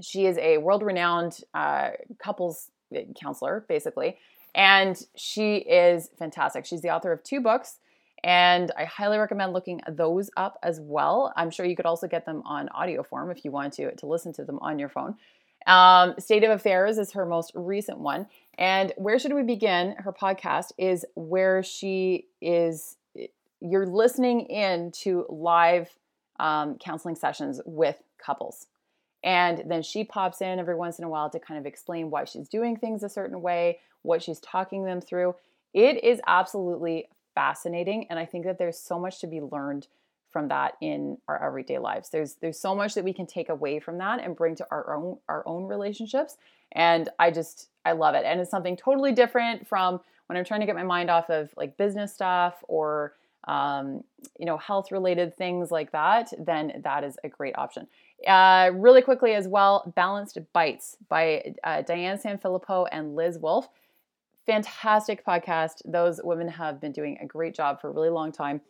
she 0.00 0.26
is 0.26 0.38
a 0.38 0.58
world 0.58 0.82
renowned 0.82 1.40
uh, 1.52 1.90
couples 2.18 2.70
eh, 2.94 3.04
counselor, 3.20 3.66
basically. 3.68 4.16
And 4.54 4.98
she 5.14 5.56
is 5.56 6.08
fantastic. 6.18 6.64
She's 6.64 6.80
the 6.80 6.88
author 6.88 7.12
of 7.12 7.22
two 7.22 7.42
books, 7.42 7.80
and 8.26 8.72
I 8.76 8.86
highly 8.86 9.18
recommend 9.18 9.52
looking 9.52 9.80
those 9.88 10.30
up 10.36 10.58
as 10.64 10.80
well. 10.80 11.32
I'm 11.36 11.48
sure 11.48 11.64
you 11.64 11.76
could 11.76 11.86
also 11.86 12.08
get 12.08 12.26
them 12.26 12.42
on 12.44 12.68
audio 12.70 13.04
form 13.04 13.30
if 13.30 13.44
you 13.44 13.52
want 13.52 13.74
to, 13.74 13.94
to 13.94 14.06
listen 14.06 14.32
to 14.32 14.44
them 14.44 14.58
on 14.58 14.80
your 14.80 14.88
phone. 14.88 15.14
Um, 15.68 16.14
State 16.18 16.42
of 16.42 16.50
Affairs 16.50 16.98
is 16.98 17.12
her 17.12 17.24
most 17.24 17.52
recent 17.54 18.00
one. 18.00 18.26
And 18.58 18.92
Where 18.96 19.20
Should 19.20 19.32
We 19.32 19.44
Begin? 19.44 19.94
Her 19.98 20.12
podcast 20.12 20.72
is 20.76 21.06
where 21.14 21.62
she 21.62 22.26
is 22.42 22.96
you're 23.60 23.86
listening 23.86 24.40
in 24.46 24.90
to 24.90 25.24
live 25.28 25.88
um, 26.40 26.78
counseling 26.78 27.14
sessions 27.14 27.60
with 27.64 28.02
couples. 28.18 28.66
And 29.22 29.62
then 29.66 29.82
she 29.82 30.02
pops 30.02 30.42
in 30.42 30.58
every 30.58 30.74
once 30.74 30.98
in 30.98 31.04
a 31.04 31.08
while 31.08 31.30
to 31.30 31.38
kind 31.38 31.60
of 31.60 31.66
explain 31.66 32.10
why 32.10 32.24
she's 32.24 32.48
doing 32.48 32.76
things 32.76 33.04
a 33.04 33.08
certain 33.08 33.40
way, 33.40 33.78
what 34.02 34.20
she's 34.20 34.40
talking 34.40 34.84
them 34.84 35.00
through. 35.00 35.36
It 35.72 36.02
is 36.02 36.20
absolutely 36.26 37.08
fascinating. 37.36 38.08
And 38.10 38.18
I 38.18 38.24
think 38.24 38.44
that 38.46 38.58
there's 38.58 38.78
so 38.78 38.98
much 38.98 39.20
to 39.20 39.28
be 39.28 39.40
learned 39.40 39.86
from 40.30 40.48
that 40.48 40.74
in 40.80 41.18
our 41.28 41.40
everyday 41.40 41.78
lives. 41.78 42.10
There's 42.10 42.34
there's 42.34 42.58
so 42.58 42.74
much 42.74 42.94
that 42.94 43.04
we 43.04 43.12
can 43.12 43.26
take 43.26 43.48
away 43.48 43.78
from 43.78 43.98
that 43.98 44.20
and 44.20 44.34
bring 44.34 44.56
to 44.56 44.66
our 44.72 44.94
own 44.94 45.18
our 45.28 45.46
own 45.46 45.68
relationships. 45.68 46.36
And 46.72 47.08
I 47.20 47.30
just 47.30 47.68
I 47.84 47.92
love 47.92 48.16
it. 48.16 48.24
And 48.24 48.40
it's 48.40 48.50
something 48.50 48.76
totally 48.76 49.12
different 49.12 49.68
from 49.68 50.00
when 50.26 50.36
I'm 50.36 50.44
trying 50.44 50.60
to 50.60 50.66
get 50.66 50.74
my 50.74 50.82
mind 50.82 51.10
off 51.10 51.30
of 51.30 51.54
like 51.56 51.76
business 51.76 52.12
stuff 52.12 52.64
or 52.66 53.14
um, 53.46 54.02
you 54.38 54.46
know, 54.46 54.56
health 54.56 54.90
related 54.90 55.36
things 55.36 55.70
like 55.70 55.92
that, 55.92 56.32
then 56.38 56.80
that 56.82 57.04
is 57.04 57.16
a 57.22 57.28
great 57.28 57.56
option. 57.56 57.86
Uh, 58.26 58.70
really 58.74 59.02
quickly 59.02 59.34
as 59.34 59.46
well, 59.46 59.92
Balanced 59.94 60.38
Bites 60.52 60.96
by 61.08 61.54
uh, 61.62 61.82
Diane 61.82 62.18
Sanfilippo 62.18 62.88
and 62.90 63.14
Liz 63.14 63.38
Wolfe. 63.38 63.68
Fantastic 64.46 65.24
podcast. 65.24 65.82
Those 65.84 66.20
women 66.22 66.48
have 66.48 66.80
been 66.80 66.92
doing 66.92 67.18
a 67.20 67.26
great 67.26 67.54
job 67.54 67.80
for 67.80 67.88
a 67.88 67.92
really 67.92 68.10
long 68.10 68.32
time. 68.32 68.60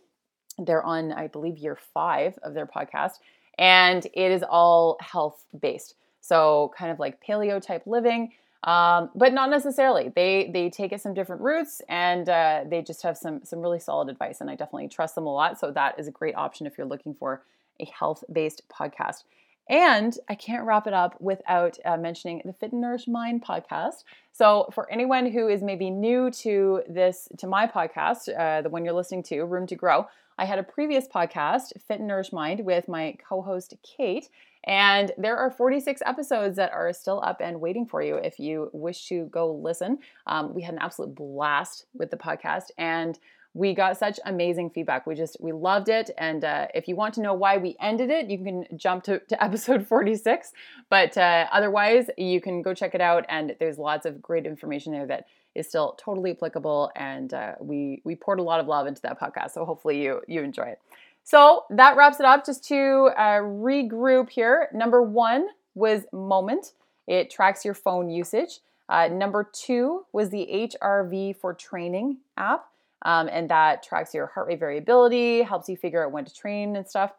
They're 0.59 0.83
on, 0.83 1.13
I 1.13 1.27
believe, 1.27 1.59
year 1.59 1.77
five 1.77 2.39
of 2.43 2.55
their 2.55 2.67
podcast, 2.67 3.19
and 3.59 4.05
it 4.07 4.33
is 4.33 4.43
all 4.43 4.97
health 5.01 5.45
based. 5.59 5.95
So, 6.21 6.73
kind 6.77 6.91
of 6.91 6.99
like 6.99 7.25
paleo 7.25 7.61
type 7.61 7.83
living 7.87 8.33
um, 8.67 9.11
but 9.15 9.33
not 9.33 9.49
necessarily. 9.49 10.11
They 10.15 10.51
they 10.53 10.71
take 10.71 10.93
it 10.93 11.01
some 11.01 11.15
different 11.15 11.41
routes, 11.41 11.81
and 11.89 12.29
uh, 12.29 12.65
they 12.69 12.83
just 12.83 13.03
have 13.03 13.17
some 13.17 13.45
some 13.45 13.61
really 13.61 13.79
solid 13.79 14.09
advice, 14.09 14.41
and 14.41 14.51
I 14.51 14.57
definitely 14.57 14.89
trust 14.89 15.15
them 15.15 15.27
a 15.27 15.33
lot. 15.33 15.59
So 15.59 15.71
that 15.71 15.99
is 15.99 16.09
a 16.09 16.11
great 16.11 16.35
option 16.35 16.67
if 16.67 16.77
you're 16.77 16.87
looking 16.87 17.15
for 17.15 17.43
a 17.79 17.85
health 17.85 18.25
based 18.33 18.63
podcast. 18.69 19.23
And 19.69 20.17
I 20.29 20.35
can't 20.35 20.65
wrap 20.65 20.87
it 20.87 20.93
up 20.95 21.21
without 21.21 21.79
uh, 21.85 21.97
mentioning 21.97 22.41
the 22.45 22.53
Fit 22.53 22.73
and 22.73 22.81
Nourish 22.81 23.09
Mind 23.09 23.45
podcast. 23.45 24.05
So, 24.33 24.69
for 24.73 24.91
anyone 24.93 25.27
who 25.27 25.49
is 25.49 25.63
maybe 25.63 25.91
new 25.91 26.31
to 26.31 26.83
this, 26.89 27.29
to 27.39 27.47
my 27.47 27.67
podcast, 27.67 28.29
uh, 28.39 28.63
the 28.63 28.69
one 28.69 28.85
you're 28.85 28.95
listening 28.95 29.23
to, 29.25 29.43
Room 29.45 29.67
to 29.67 29.75
Grow, 29.75 30.07
I 30.39 30.45
had 30.45 30.59
a 30.59 30.63
previous 30.63 31.09
podcast, 31.09 31.73
Fit 31.89 31.99
and 31.99 32.07
Nourish 32.07 32.33
Mind, 32.33 32.65
with 32.65 32.87
my 32.87 33.17
co 33.27 33.43
host, 33.43 33.75
Kate. 33.83 34.29
And 34.65 35.13
there 35.17 35.37
are 35.37 35.51
46 35.51 36.03
episodes 36.05 36.57
that 36.57 36.73
are 36.73 36.93
still 36.93 37.23
up 37.25 37.41
and 37.41 37.61
waiting 37.61 37.87
for 37.87 38.03
you 38.03 38.17
if 38.17 38.41
you 38.41 38.69
wish 38.73 39.09
to 39.09 39.27
go 39.27 39.53
listen. 39.53 39.99
Um, 40.27 40.55
we 40.55 40.63
had 40.63 40.75
an 40.75 40.81
absolute 40.81 41.15
blast 41.15 41.87
with 41.95 42.11
the 42.11 42.17
podcast 42.17 42.73
and 42.77 43.19
we 43.57 43.73
got 43.73 43.97
such 43.97 44.21
amazing 44.27 44.69
feedback. 44.69 45.07
We 45.07 45.15
just, 45.15 45.39
we 45.41 45.51
loved 45.51 45.89
it. 45.89 46.11
And 46.19 46.45
uh, 46.45 46.67
if 46.75 46.87
you 46.89 46.95
want 46.95 47.15
to 47.15 47.23
know 47.23 47.33
why 47.33 47.57
we 47.57 47.75
ended 47.81 48.11
it, 48.11 48.29
you 48.29 48.37
can 48.37 48.67
jump 48.77 49.03
to, 49.05 49.19
to 49.19 49.43
episode 49.43 49.87
46. 49.87 50.53
But 50.91 51.17
uh, 51.17 51.47
otherwise, 51.51 52.11
you 52.19 52.43
can 52.43 52.61
go 52.61 52.75
check 52.75 52.95
it 52.95 53.01
out. 53.01 53.25
And 53.31 53.57
there's 53.59 53.79
lots 53.79 54.05
of 54.05 54.21
great 54.21 54.45
information 54.45 54.93
there 54.93 55.07
that 55.07 55.27
is 55.55 55.67
still 55.67 55.97
totally 55.99 56.33
applicable. 56.33 56.91
And 56.97 57.33
uh, 57.33 57.53
we, 57.59 58.03
we 58.05 58.15
poured 58.15 58.41
a 58.41 58.43
lot 58.43 58.61
of 58.61 58.67
love 58.67 58.87
into 58.87 59.01
that 59.03 59.19
podcast. 59.19 59.53
So 59.53 59.65
hopefully 59.65 60.03
you, 60.03 60.21
you 60.29 60.43
enjoy 60.43 60.65
it. 60.65 60.81
So 61.25 61.65
that 61.71 61.97
wraps 61.97 62.21
it 62.21 62.27
up. 62.27 62.45
Just 62.45 62.63
to 62.69 63.11
uh, 63.17 63.41
regroup 63.41 64.29
here, 64.29 64.69
number 64.75 65.01
one 65.01 65.49
was 65.75 66.03
Moment. 66.13 66.73
It 67.07 67.31
tracks 67.31 67.65
your 67.65 67.75
phone 67.75 68.11
usage. 68.11 68.61
Uh, 68.89 69.09
number 69.09 69.49
two 69.51 70.05
was 70.13 70.29
the 70.29 70.47
HRV 70.53 71.37
for 71.37 71.55
Training 71.55 72.19
app, 72.37 72.67
um, 73.03 73.29
and 73.31 73.51
that 73.51 73.83
tracks 73.83 74.15
your 74.15 74.27
heart 74.27 74.49
rate 74.49 74.61
variability, 74.61 75.43
helps 75.43 75.69
you 75.69 75.77
figure 75.77 76.05
out 76.05 76.13
when 76.13 76.25
to 76.25 76.35
train 76.35 76.77
and 76.77 76.89
stuff. 76.89 77.13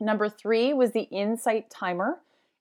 Number 0.00 0.28
three 0.28 0.74
was 0.74 0.90
the 0.92 1.02
Insight 1.02 1.70
Timer, 1.70 2.18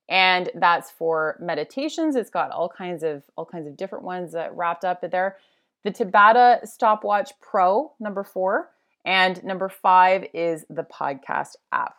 and 0.07 0.49
that's 0.55 0.91
for 0.91 1.37
meditations. 1.41 2.15
It's 2.15 2.29
got 2.29 2.51
all 2.51 2.69
kinds 2.69 3.03
of 3.03 3.23
all 3.35 3.45
kinds 3.45 3.67
of 3.67 3.75
different 3.75 4.05
ones 4.05 4.35
uh, 4.35 4.49
wrapped 4.51 4.85
up 4.85 5.03
in 5.03 5.09
there. 5.09 5.37
The 5.83 5.91
Tabata 5.91 6.65
Stopwatch 6.67 7.31
Pro, 7.41 7.91
number 7.99 8.23
four, 8.23 8.69
And 9.05 9.43
number 9.43 9.69
five 9.69 10.25
is 10.33 10.65
the 10.69 10.83
podcast 10.83 11.55
app. 11.71 11.95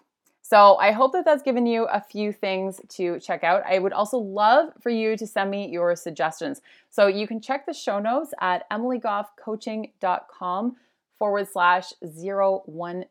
So 0.46 0.76
I 0.76 0.92
hope 0.92 1.12
that 1.12 1.24
that's 1.24 1.42
given 1.42 1.64
you 1.64 1.84
a 1.84 2.02
few 2.02 2.30
things 2.30 2.78
to 2.90 3.18
check 3.18 3.44
out. 3.44 3.62
I 3.64 3.78
would 3.78 3.94
also 3.94 4.18
love 4.18 4.74
for 4.78 4.90
you 4.90 5.16
to 5.16 5.26
send 5.26 5.50
me 5.50 5.70
your 5.70 5.96
suggestions. 5.96 6.60
So 6.90 7.06
you 7.06 7.26
can 7.26 7.40
check 7.40 7.64
the 7.64 7.72
show 7.72 7.98
notes 7.98 8.34
at 8.42 8.68
emilygoffcoaching.com 8.70 10.76
forward 11.18 11.48
slash 11.48 11.94
010 12.02 13.06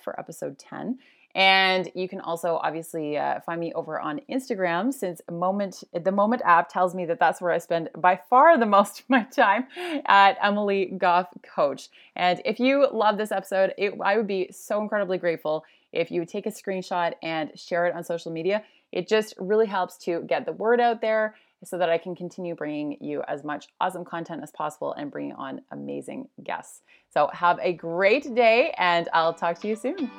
for 0.00 0.20
episode 0.20 0.56
10. 0.56 1.00
And 1.34 1.90
you 1.96 2.08
can 2.08 2.20
also 2.20 2.60
obviously 2.62 3.18
uh, 3.18 3.40
find 3.40 3.60
me 3.60 3.72
over 3.74 4.00
on 4.00 4.20
Instagram 4.30 4.94
since 4.94 5.20
moment 5.30 5.82
the 5.92 6.12
Moment 6.12 6.42
app 6.44 6.68
tells 6.68 6.94
me 6.94 7.04
that 7.06 7.18
that's 7.18 7.40
where 7.40 7.50
I 7.50 7.58
spend 7.58 7.90
by 7.98 8.20
far 8.30 8.56
the 8.56 8.66
most 8.66 9.00
of 9.00 9.10
my 9.10 9.24
time 9.24 9.66
at 10.06 10.38
Emily 10.40 10.92
Goff 10.96 11.26
Coach. 11.42 11.88
And 12.14 12.40
if 12.44 12.60
you 12.60 12.86
love 12.92 13.18
this 13.18 13.32
episode, 13.32 13.74
it, 13.76 13.94
I 14.02 14.16
would 14.16 14.28
be 14.28 14.48
so 14.52 14.80
incredibly 14.80 15.18
grateful 15.18 15.64
if 15.92 16.10
you 16.10 16.24
take 16.24 16.46
a 16.46 16.50
screenshot 16.50 17.14
and 17.22 17.50
share 17.58 17.86
it 17.86 17.94
on 17.94 18.04
social 18.04 18.32
media. 18.32 18.62
It 18.92 19.08
just 19.08 19.34
really 19.38 19.66
helps 19.66 19.98
to 20.04 20.22
get 20.22 20.46
the 20.46 20.52
word 20.52 20.80
out 20.80 21.00
there 21.00 21.34
so 21.64 21.76
that 21.78 21.90
I 21.90 21.98
can 21.98 22.14
continue 22.14 22.54
bringing 22.54 22.96
you 23.00 23.22
as 23.26 23.42
much 23.44 23.66
awesome 23.80 24.04
content 24.04 24.42
as 24.42 24.50
possible 24.50 24.92
and 24.92 25.10
bringing 25.10 25.32
on 25.32 25.60
amazing 25.72 26.28
guests. 26.42 26.82
So, 27.10 27.28
have 27.32 27.58
a 27.60 27.72
great 27.72 28.34
day, 28.34 28.74
and 28.78 29.08
I'll 29.12 29.34
talk 29.34 29.60
to 29.60 29.68
you 29.68 29.76
soon. 29.76 30.10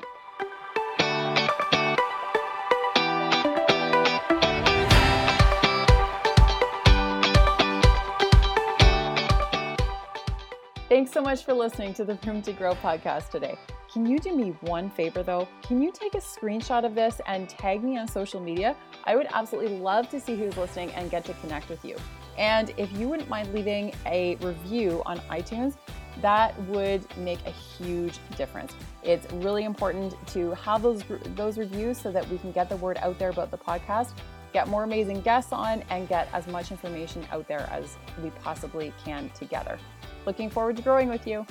Thanks 10.90 11.12
so 11.12 11.22
much 11.22 11.46
for 11.46 11.54
listening 11.54 11.94
to 11.94 12.04
the 12.04 12.18
Room 12.26 12.42
to 12.42 12.52
Grow 12.52 12.74
podcast 12.74 13.30
today. 13.30 13.56
Can 13.92 14.06
you 14.06 14.20
do 14.20 14.36
me 14.36 14.50
one 14.62 14.92
favor 14.92 15.24
though? 15.24 15.48
Can 15.64 15.82
you 15.82 15.92
take 15.92 16.14
a 16.14 16.20
screenshot 16.20 16.86
of 16.86 16.94
this 16.94 17.20
and 17.26 17.50
tag 17.50 17.84
me 17.84 17.98
on 17.98 18.08
social 18.08 18.40
media? 18.40 18.76
I 19.06 19.16
would 19.16 19.26
absolutely 19.34 19.80
love 19.80 20.10
to 20.10 20.20
see 20.20 20.36
who's 20.36 20.56
listening 20.58 20.92
and 20.92 21.10
get 21.10 21.26
to 21.26 21.34
connect 21.36 21.70
with 21.70 21.84
you. 21.84 21.96
And 22.38 22.72
if 22.78 22.92
you 22.94 23.10
wouldn't 23.10 23.30
mind 23.30 23.52
leaving 23.52 23.96
a 24.06 24.36
review 24.36 25.02
on 25.08 25.18
iTunes, 25.32 25.76
that 26.22 26.60
would 26.66 27.04
make 27.18 27.40
a 27.48 27.50
huge 27.50 28.20
difference. 28.38 28.76
It's 29.02 29.32
really 29.34 29.64
important 29.64 30.14
to 30.34 30.52
have 30.52 30.84
those 30.84 31.02
those 31.36 31.58
reviews 31.58 32.00
so 32.00 32.12
that 32.12 32.30
we 32.30 32.38
can 32.38 32.52
get 32.52 32.70
the 32.70 32.78
word 32.78 32.98
out 32.98 33.18
there 33.18 33.30
about 33.30 33.50
the 33.50 33.58
podcast, 33.58 34.12
get 34.54 34.68
more 34.68 34.84
amazing 34.84 35.22
guests 35.22 35.52
on 35.52 35.84
and 35.90 36.08
get 36.08 36.28
as 36.32 36.46
much 36.46 36.70
information 36.70 37.26
out 37.32 37.48
there 37.48 37.68
as 37.72 37.98
we 38.22 38.30
possibly 38.42 38.94
can 39.04 39.32
together. 39.32 39.80
Looking 40.28 40.52
forward 40.52 40.76
to 40.76 40.84
growing 40.84 41.10
with 41.10 41.26
you. 41.26 41.44